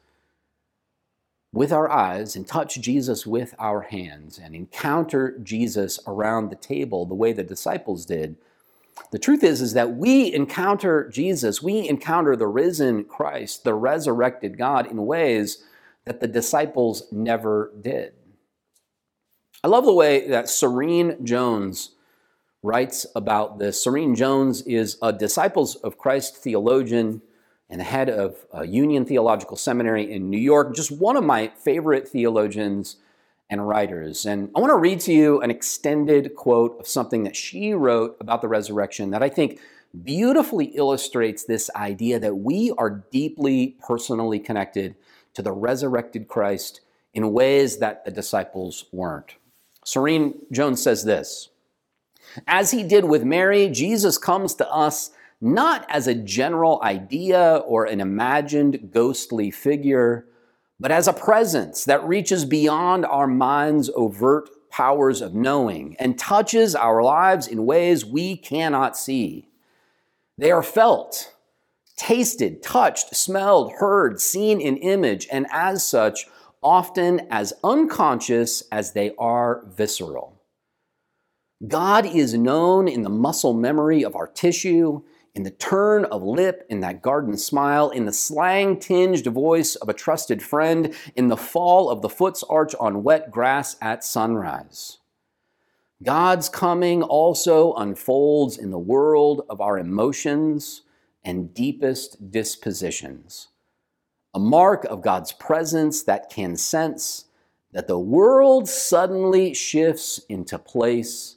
with 1.53 1.73
our 1.73 1.91
eyes 1.91 2.35
and 2.35 2.47
touch 2.47 2.81
Jesus 2.81 3.27
with 3.27 3.55
our 3.59 3.83
hands 3.83 4.39
and 4.43 4.55
encounter 4.55 5.39
Jesus 5.39 5.99
around 6.07 6.51
the 6.51 6.57
table 6.57 7.07
the 7.07 7.15
way 7.15 7.33
the 7.33 7.43
disciples 7.43 8.07
did, 8.07 8.37
the 9.11 9.19
truth 9.19 9.43
is, 9.43 9.61
is 9.61 9.73
that 9.75 9.97
we 9.97 10.33
encounter 10.33 11.09
Jesus, 11.09 11.63
we 11.63 11.89
encounter 11.89 12.37
the 12.37 12.47
risen 12.47 13.05
Christ, 13.05 13.65
the 13.65 13.75
resurrected 13.75 14.57
God 14.57 14.91
in 14.91 15.07
ways 15.07 15.65
that 16.05 16.21
the 16.21 16.29
disciples 16.29 17.05
never 17.11 17.73
did. 17.81 18.13
I 19.63 19.69
love 19.69 19.85
the 19.85 19.93
way 19.93 20.29
that 20.29 20.49
Serene 20.49 21.25
Jones 21.25 21.93
writes 22.63 23.07
about 23.17 23.59
this. 23.59 23.83
Serene 23.83 24.15
Jones 24.15 24.63
is 24.63 24.99
a 25.03 25.13
Disciples 25.13 25.77
of 25.77 25.99
Christ 25.99 26.37
theologian 26.37 27.23
and 27.75 27.81
the 27.81 27.85
head 27.85 28.09
of 28.09 28.47
Union 28.65 29.05
Theological 29.05 29.57
Seminary 29.57 30.13
in 30.13 30.31
New 30.31 30.39
York, 30.39 30.77
just 30.77 30.93
one 30.93 31.17
of 31.17 31.25
my 31.25 31.49
favorite 31.59 32.07
theologians 32.07 32.99
and 33.51 33.67
writers. 33.67 34.27
And 34.27 34.49
I 34.55 34.61
want 34.61 34.71
to 34.71 34.77
read 34.77 35.01
to 35.01 35.13
you 35.13 35.41
an 35.41 35.51
extended 35.51 36.37
quote 36.37 36.79
of 36.79 36.87
something 36.87 37.25
that 37.25 37.35
she 37.35 37.75
wrote 37.75 38.17
about 38.21 38.43
the 38.43 38.47
resurrection 38.47 39.11
that 39.11 39.25
I 39.25 39.29
think 39.29 39.59
beautifully 40.05 40.67
illustrates 40.67 41.43
this 41.43 41.69
idea 41.75 42.21
that 42.21 42.37
we 42.37 42.71
are 42.79 43.05
deeply 43.11 43.77
personally 43.85 44.39
connected 44.39 44.95
to 45.35 45.43
the 45.43 45.51
resurrected 45.51 46.29
Christ 46.29 46.81
in 47.13 47.33
ways 47.33 47.79
that 47.79 48.05
the 48.05 48.13
disciples 48.13 48.85
weren't. 48.93 49.35
Serene 49.85 50.35
Jones 50.53 50.81
says 50.81 51.03
this 51.03 51.49
As 52.47 52.71
he 52.71 52.85
did 52.85 53.07
with 53.07 53.25
Mary, 53.25 53.69
Jesus 53.69 54.17
comes 54.17 54.55
to 54.55 54.71
us 54.71 55.11
not 55.45 55.87
as 55.89 56.09
a 56.09 56.15
general 56.15 56.81
idea 56.83 57.57
or 57.67 57.85
an 57.85 58.01
imagined 58.01 58.91
ghostly 58.93 59.51
figure 59.51 60.27
but 60.81 60.91
as 60.91 61.07
a 61.07 61.13
presence 61.13 61.85
that 61.85 62.07
reaches 62.07 62.45
beyond 62.45 63.07
our 63.07 63.27
mind's 63.27 63.91
overt 63.95 64.49
powers 64.71 65.21
of 65.21 65.35
knowing 65.35 65.97
and 65.99 66.19
touches 66.19 66.75
our 66.75 67.03
lives 67.03 67.47
in 67.47 67.65
ways 67.65 68.05
we 68.05 68.37
cannot 68.37 68.97
see. 68.97 69.49
They 70.37 70.51
are 70.51 70.65
felt, 70.65 71.33
tasted, 71.97 72.63
touched, 72.63 73.15
smelled, 73.15 73.75
heard, 73.75 74.21
seen 74.21 74.61
in 74.61 74.77
image, 74.79 75.29
and 75.31 75.47
as 75.53 75.87
such, 75.87 76.27
often 76.61 77.29
as 77.31 77.53
unconscious 77.63 78.65
as 78.73 78.93
they 78.93 79.15
are 79.17 79.65
visceral. 79.69 80.43
God 81.69 82.05
is 82.05 82.35
known 82.35 82.89
in 82.89 83.03
the 83.03 83.09
muscle 83.09 83.55
memory 83.55 84.05
of 84.05 84.17
our 84.17 84.27
tissue 84.27 85.03
in 85.35 85.43
the 85.43 85.51
turn 85.51 86.05
of 86.07 86.23
lip, 86.23 86.65
in 86.69 86.81
that 86.81 87.03
garden 87.03 87.37
smile, 87.37 87.91
in 87.91 88.05
the 88.05 88.13
slang 88.13 88.79
tinged 88.79 89.27
voice 89.27 89.75
of 89.75 89.89
a 89.89 89.95
trusted 89.95 90.43
friend, 90.43 90.95
in 91.17 91.29
the 91.29 91.37
fall 91.37 91.91
of 91.91 92.03
the 92.03 92.09
foot's 92.09 92.45
arch 92.45 92.75
on 92.79 93.03
wet 93.03 93.31
grass 93.31 93.77
at 93.83 94.05
sunrise. 94.05 94.99
God's 96.03 96.49
coming 96.49 97.03
also 97.03 97.73
unfolds 97.75 98.59
in 98.59 98.71
the 98.71 98.79
world 98.79 99.43
of 99.49 99.61
our 99.61 99.79
emotions 99.79 100.83
and 101.25 101.55
deepest 101.55 102.31
dispositions. 102.31 103.49
A 104.35 104.39
mark 104.39 104.85
of 104.85 105.03
God's 105.03 105.33
presence 105.33 106.03
that 106.03 106.29
can 106.29 106.57
sense 106.57 107.27
that 107.73 107.89
the 107.89 107.99
world 107.99 108.69
suddenly 108.69 109.55
shifts 109.55 110.21
into 110.29 110.59
place 110.59 111.37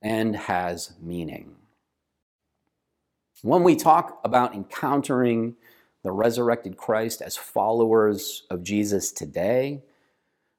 and 0.00 0.34
has 0.34 0.94
meaning. 1.00 1.55
When 3.42 3.64
we 3.64 3.76
talk 3.76 4.18
about 4.24 4.54
encountering 4.54 5.56
the 6.02 6.10
resurrected 6.10 6.78
Christ 6.78 7.20
as 7.20 7.36
followers 7.36 8.44
of 8.50 8.62
Jesus 8.62 9.12
today, 9.12 9.82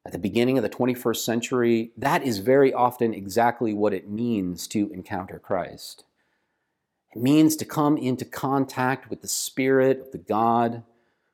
at 0.06 0.12
the 0.12 0.20
beginning 0.20 0.60
of 0.60 0.64
the 0.64 0.70
21st 0.70 1.18
century, 1.18 1.92
that 1.98 2.24
is 2.24 2.38
very 2.38 2.72
often 2.72 3.16
exactly 3.16 3.74
what 3.74 3.96
it 3.96 4.10
means 4.10 4.68
to 4.68 4.92
encounter 4.92 5.40
Christ. 5.40 6.04
It 7.16 7.22
means 7.22 7.56
to 7.56 7.66
come 7.66 7.98
into 7.98 8.26
contact 8.26 9.10
with 9.10 9.22
the 9.22 9.28
Spirit 9.28 10.00
of 10.00 10.12
the 10.12 10.20
God 10.20 10.84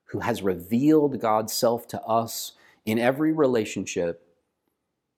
who 0.06 0.22
has 0.22 0.42
revealed 0.42 1.20
God's 1.20 1.52
self 1.52 1.88
to 1.90 2.02
us 2.04 2.54
in 2.86 2.98
every 2.98 3.34
relationship, 3.34 4.26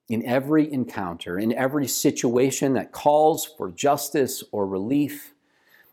in 0.09 0.25
every 0.25 0.71
encounter, 0.73 1.37
in 1.37 1.53
every 1.53 1.87
situation 1.87 2.73
that 2.73 2.91
calls 2.91 3.45
for 3.45 3.69
justice 3.69 4.43
or 4.51 4.65
relief 4.65 5.34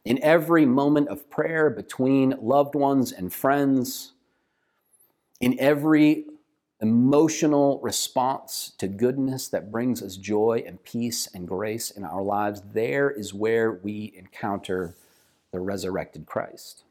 in 0.05 0.23
every 0.23 0.67
moment 0.67 1.09
of 1.09 1.31
prayer 1.31 1.71
between 1.71 2.35
loved 2.41 2.75
ones 2.75 3.13
and 3.13 3.33
friends, 3.33 4.13
In 5.41 5.59
every 5.59 6.27
emotional 6.81 7.81
response 7.81 8.73
to 8.79 8.89
goodness 8.89 9.49
that 9.49 9.71
brings 9.71 10.03
us 10.03 10.17
joy 10.17 10.65
and 10.67 10.83
peace 10.85 11.29
and 11.33 11.47
grace 11.47 11.91
in 11.91 12.05
our 12.05 12.23
lives, 12.23 12.63
there 12.73 13.11
is 13.11 13.33
where 13.33 13.73
we 13.73 14.13
encounter 14.17 14.95
the 15.53 15.61
resurrected 15.61 16.27
Christ. 16.27 16.85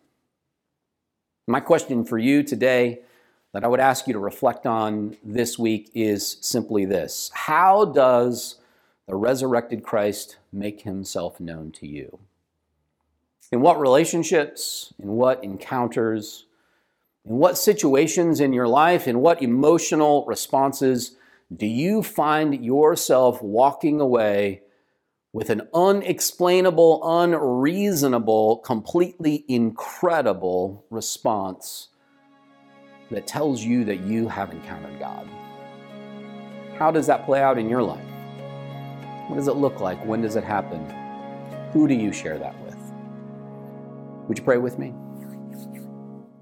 My 1.47 1.59
question 1.59 2.05
for 2.05 2.17
you 2.17 2.43
today 2.43 3.01
that 3.53 3.65
I 3.65 3.67
would 3.67 3.81
ask 3.81 4.07
you 4.07 4.13
to 4.13 4.19
reflect 4.19 4.65
on 4.65 5.17
this 5.23 5.59
week 5.59 5.91
is 5.93 6.37
simply 6.41 6.85
this 6.85 7.29
How 7.33 7.85
does 7.85 8.55
the 9.07 9.15
resurrected 9.15 9.83
Christ 9.83 10.37
make 10.53 10.81
himself 10.81 11.39
known 11.39 11.71
to 11.73 11.87
you? 11.87 12.19
In 13.51 13.59
what 13.59 13.81
relationships, 13.81 14.93
in 14.97 15.09
what 15.09 15.43
encounters, 15.43 16.45
in 17.25 17.35
what 17.35 17.57
situations 17.57 18.39
in 18.39 18.53
your 18.53 18.67
life, 18.67 19.09
in 19.09 19.19
what 19.19 19.41
emotional 19.41 20.25
responses 20.25 21.17
do 21.53 21.65
you 21.65 22.01
find 22.01 22.63
yourself 22.63 23.41
walking 23.41 23.99
away 23.99 24.61
with 25.33 25.49
an 25.49 25.67
unexplainable, 25.73 27.01
unreasonable, 27.03 28.57
completely 28.57 29.43
incredible 29.49 30.85
response 30.89 31.89
that 33.09 33.27
tells 33.27 33.61
you 33.61 33.83
that 33.83 33.99
you 33.99 34.29
have 34.29 34.51
encountered 34.51 34.97
God? 34.97 35.27
How 36.77 36.89
does 36.89 37.07
that 37.07 37.25
play 37.25 37.41
out 37.41 37.59
in 37.59 37.69
your 37.69 37.83
life? 37.83 38.03
What 39.27 39.35
does 39.35 39.49
it 39.49 39.57
look 39.57 39.81
like? 39.81 40.03
When 40.05 40.21
does 40.21 40.37
it 40.37 40.43
happen? 40.45 40.85
Who 41.73 41.87
do 41.87 41.93
you 41.93 42.13
share 42.13 42.39
that 42.39 42.53
with? 42.53 42.60
Would 44.31 44.37
you 44.37 44.45
pray 44.45 44.59
with 44.59 44.79
me? 44.79 44.93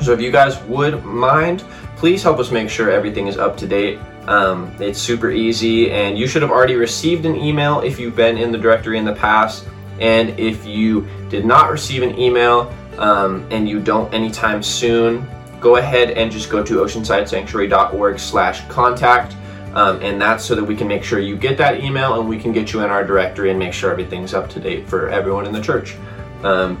So 0.00 0.12
if 0.12 0.20
you 0.20 0.30
guys 0.30 0.62
would 0.64 1.04
mind, 1.04 1.64
please 1.96 2.22
help 2.22 2.38
us 2.38 2.50
make 2.50 2.68
sure 2.68 2.90
everything 2.90 3.26
is 3.26 3.36
up 3.36 3.56
to 3.58 3.66
date. 3.66 3.98
Um, 4.28 4.72
it's 4.78 5.00
super 5.00 5.30
easy, 5.30 5.90
and 5.90 6.16
you 6.16 6.28
should 6.28 6.42
have 6.42 6.52
already 6.52 6.76
received 6.76 7.26
an 7.26 7.36
email 7.36 7.80
if 7.80 7.98
you've 7.98 8.14
been 8.14 8.38
in 8.38 8.52
the 8.52 8.58
directory 8.58 8.96
in 8.98 9.04
the 9.04 9.14
past. 9.14 9.66
And 10.00 10.38
if 10.38 10.64
you 10.64 11.06
did 11.28 11.44
not 11.44 11.70
receive 11.70 12.02
an 12.02 12.18
email 12.18 12.72
um, 12.98 13.46
and 13.50 13.68
you 13.68 13.80
don't 13.80 14.12
anytime 14.14 14.62
soon, 14.62 15.28
go 15.62 15.76
ahead 15.76 16.10
and 16.10 16.30
just 16.30 16.50
go 16.50 16.62
to 16.62 16.74
oceansidesanctuary.org 16.74 18.18
slash 18.18 18.66
contact. 18.68 19.36
Um, 19.74 20.02
and 20.02 20.20
that's 20.20 20.44
so 20.44 20.54
that 20.54 20.64
we 20.64 20.76
can 20.76 20.86
make 20.86 21.02
sure 21.02 21.18
you 21.18 21.36
get 21.36 21.56
that 21.56 21.82
email 21.82 22.20
and 22.20 22.28
we 22.28 22.38
can 22.38 22.52
get 22.52 22.74
you 22.74 22.80
in 22.80 22.90
our 22.90 23.04
directory 23.04 23.48
and 23.48 23.58
make 23.58 23.72
sure 23.72 23.90
everything's 23.90 24.34
up 24.34 24.50
to 24.50 24.60
date 24.60 24.86
for 24.86 25.08
everyone 25.08 25.46
in 25.46 25.52
the 25.52 25.62
church. 25.62 25.96
Um, 26.42 26.78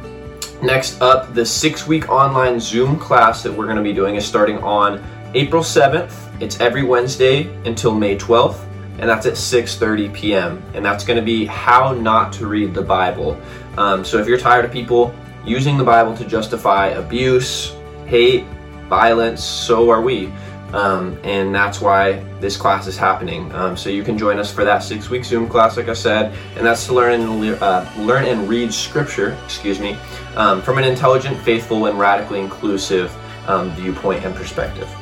next 0.62 1.00
up, 1.00 1.32
the 1.32 1.46
six 1.46 1.86
week 1.86 2.10
online 2.10 2.60
Zoom 2.60 2.98
class 2.98 3.42
that 3.44 3.52
we're 3.52 3.64
going 3.64 3.78
to 3.78 3.82
be 3.82 3.94
doing 3.94 4.16
is 4.16 4.26
starting 4.26 4.58
on 4.58 5.02
April 5.34 5.62
7th. 5.62 6.12
It's 6.42 6.60
every 6.60 6.82
Wednesday 6.82 7.44
until 7.64 7.94
May 7.94 8.18
12th, 8.18 8.62
and 8.98 9.08
that's 9.08 9.24
at 9.24 9.34
6:30 9.34 10.12
p.m. 10.12 10.62
And 10.74 10.84
that's 10.84 11.04
going 11.04 11.16
to 11.16 11.24
be 11.24 11.46
how 11.46 11.92
not 11.92 12.32
to 12.34 12.46
read 12.46 12.74
the 12.74 12.82
Bible. 12.82 13.40
Um, 13.78 14.04
so 14.04 14.18
if 14.18 14.26
you're 14.26 14.38
tired 14.38 14.66
of 14.66 14.70
people 14.70 15.14
using 15.46 15.78
the 15.78 15.84
Bible 15.84 16.14
to 16.16 16.26
justify 16.26 16.88
abuse, 16.88 17.74
hate, 18.06 18.44
violence, 18.92 19.42
so 19.42 19.88
are 19.88 20.02
we. 20.02 20.30
Um, 20.74 21.18
and 21.24 21.54
that's 21.54 21.80
why 21.80 22.22
this 22.40 22.58
class 22.58 22.86
is 22.86 22.98
happening. 22.98 23.50
Um, 23.54 23.74
so 23.74 23.88
you 23.88 24.02
can 24.02 24.18
join 24.18 24.38
us 24.38 24.52
for 24.52 24.64
that 24.64 24.82
six-week 24.82 25.24
Zoom 25.24 25.48
class, 25.48 25.78
like 25.78 25.88
I 25.88 25.94
said, 25.94 26.34
and 26.56 26.66
that's 26.66 26.84
to 26.88 26.92
learn 26.92 27.18
and 27.18 27.54
uh, 27.62 27.90
learn 27.96 28.26
and 28.26 28.46
read 28.46 28.70
Scripture, 28.72 29.38
excuse 29.46 29.80
me, 29.80 29.96
um, 30.36 30.60
from 30.60 30.76
an 30.76 30.84
intelligent, 30.84 31.38
faithful, 31.38 31.86
and 31.86 31.98
radically 31.98 32.40
inclusive 32.40 33.10
um, 33.48 33.70
viewpoint 33.70 34.26
and 34.26 34.34
perspective. 34.34 34.94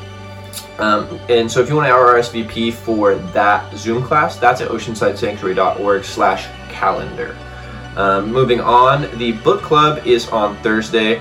Um, 0.79 1.19
and 1.29 1.51
so 1.51 1.61
if 1.61 1.69
you 1.69 1.75
want 1.75 1.89
to 1.89 1.93
RSVP 1.93 2.73
for 2.73 3.17
that 3.17 3.77
Zoom 3.77 4.05
class, 4.05 4.37
that's 4.37 4.61
at 4.61 4.69
oceansidesanctuary.org/calendar. 4.69 7.37
Um, 7.97 8.33
moving 8.33 8.61
on, 8.61 9.11
the 9.19 9.33
book 9.33 9.63
club 9.63 10.07
is 10.07 10.29
on 10.29 10.55
Thursday, 10.63 11.21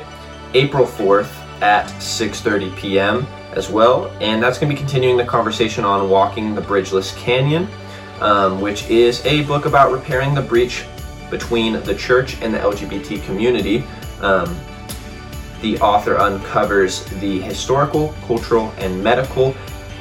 April 0.53 0.85
4th 0.85 1.38
at 1.61 1.87
6.30 1.87 2.75
p.m. 2.77 3.27
as 3.53 3.69
well. 3.69 4.07
And 4.21 4.41
that's 4.41 4.57
going 4.57 4.69
to 4.69 4.75
be 4.75 4.79
continuing 4.79 5.17
the 5.17 5.25
conversation 5.25 5.83
on 5.83 6.09
Walking 6.09 6.55
the 6.55 6.61
Bridgeless 6.61 7.15
Canyon, 7.15 7.67
um, 8.21 8.61
which 8.61 8.89
is 8.89 9.25
a 9.25 9.43
book 9.43 9.65
about 9.65 9.91
repairing 9.91 10.33
the 10.33 10.41
breach 10.41 10.85
between 11.29 11.81
the 11.83 11.95
church 11.95 12.41
and 12.41 12.53
the 12.53 12.59
LGBT 12.59 13.23
community. 13.23 13.83
Um, 14.21 14.59
the 15.61 15.77
author 15.79 16.17
uncovers 16.17 17.03
the 17.19 17.41
historical, 17.41 18.13
cultural, 18.25 18.73
and 18.77 19.03
medical 19.03 19.55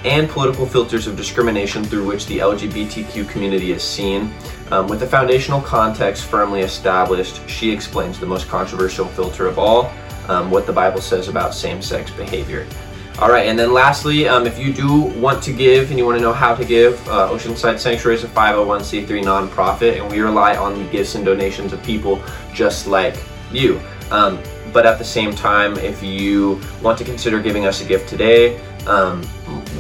and 0.05 0.29
political 0.29 0.65
filters 0.65 1.09
of 1.09 1.17
discrimination 1.17 1.83
through 1.83 2.07
which 2.07 2.27
the 2.27 2.39
LGBTQ 2.39 3.29
community 3.29 3.73
is 3.73 3.83
seen. 3.83 4.33
Um, 4.71 4.87
with 4.87 5.01
the 5.01 5.07
foundational 5.07 5.61
context 5.61 6.27
firmly 6.27 6.61
established, 6.61 7.41
she 7.49 7.71
explains 7.71 8.21
the 8.21 8.27
most 8.27 8.47
controversial 8.47 9.07
filter 9.07 9.47
of 9.49 9.59
all 9.59 9.93
um, 10.29 10.51
what 10.51 10.67
the 10.67 10.73
Bible 10.73 11.01
says 11.01 11.29
about 11.29 11.55
same 11.55 11.83
sex 11.83 12.11
behavior. 12.11 12.67
All 13.21 13.31
right, 13.31 13.49
and 13.49 13.59
then 13.59 13.73
lastly, 13.73 14.29
um, 14.29 14.47
if 14.47 14.59
you 14.61 14.73
do 14.73 15.03
want 15.21 15.43
to 15.43 15.53
give 15.53 15.91
and 15.91 15.99
you 15.99 16.07
want 16.07 16.19
to 16.19 16.23
know 16.23 16.33
how 16.33 16.55
to 16.55 16.65
give, 16.65 16.95
uh, 17.09 17.29
Oceanside 17.31 17.81
Sanctuary 17.81 18.15
is 18.15 18.23
a 18.23 18.29
501c3 18.29 19.09
nonprofit, 19.25 20.01
and 20.01 20.09
we 20.09 20.21
rely 20.21 20.57
on 20.57 20.79
the 20.79 20.89
gifts 20.91 21.17
and 21.17 21.25
donations 21.25 21.73
of 21.73 21.83
people 21.83 22.23
just 22.55 22.87
like 22.87 23.17
you. 23.51 23.81
Um, 24.13 24.39
but 24.73 24.87
at 24.87 24.99
the 24.99 25.05
same 25.05 25.35
time, 25.35 25.77
if 25.79 26.01
you 26.01 26.61
want 26.81 26.97
to 26.99 27.05
consider 27.05 27.41
giving 27.41 27.67
us 27.67 27.81
a 27.81 27.85
gift 27.85 28.09
today, 28.09 28.61
um, 28.87 29.27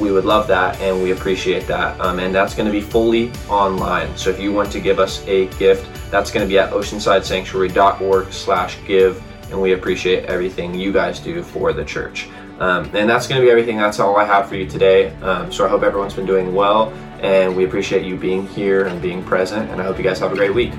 we 0.00 0.12
would 0.12 0.24
love 0.24 0.46
that 0.48 0.80
and 0.80 1.02
we 1.02 1.12
appreciate 1.12 1.66
that. 1.66 2.00
Um, 2.00 2.18
and 2.18 2.34
that's 2.34 2.54
going 2.54 2.66
to 2.66 2.72
be 2.72 2.80
fully 2.80 3.30
online. 3.48 4.16
So 4.16 4.30
if 4.30 4.40
you 4.40 4.52
want 4.52 4.72
to 4.72 4.80
give 4.80 4.98
us 4.98 5.24
a 5.26 5.46
gift, 5.58 5.88
that's 6.10 6.30
going 6.30 6.44
to 6.44 6.48
be 6.48 6.58
at 6.58 6.70
oceansidesanctuary.org 6.72 8.32
slash 8.32 8.78
give 8.86 9.22
and 9.50 9.60
we 9.60 9.72
appreciate 9.72 10.24
everything 10.24 10.74
you 10.74 10.92
guys 10.92 11.20
do 11.20 11.42
for 11.42 11.72
the 11.72 11.84
church. 11.84 12.28
Um, 12.58 12.90
and 12.94 13.08
that's 13.08 13.28
going 13.28 13.40
to 13.40 13.46
be 13.46 13.50
everything. 13.50 13.76
That's 13.76 14.00
all 14.00 14.16
I 14.16 14.24
have 14.24 14.48
for 14.48 14.56
you 14.56 14.66
today. 14.66 15.14
Um, 15.16 15.52
so 15.52 15.64
I 15.64 15.68
hope 15.68 15.82
everyone's 15.82 16.14
been 16.14 16.26
doing 16.26 16.54
well, 16.54 16.92
and 17.22 17.56
we 17.56 17.64
appreciate 17.64 18.04
you 18.04 18.16
being 18.16 18.46
here 18.48 18.86
and 18.86 19.00
being 19.00 19.22
present. 19.22 19.70
And 19.70 19.80
I 19.80 19.84
hope 19.84 19.96
you 19.96 20.04
guys 20.04 20.18
have 20.18 20.32
a 20.32 20.36
great 20.36 20.54
week. 20.54 20.72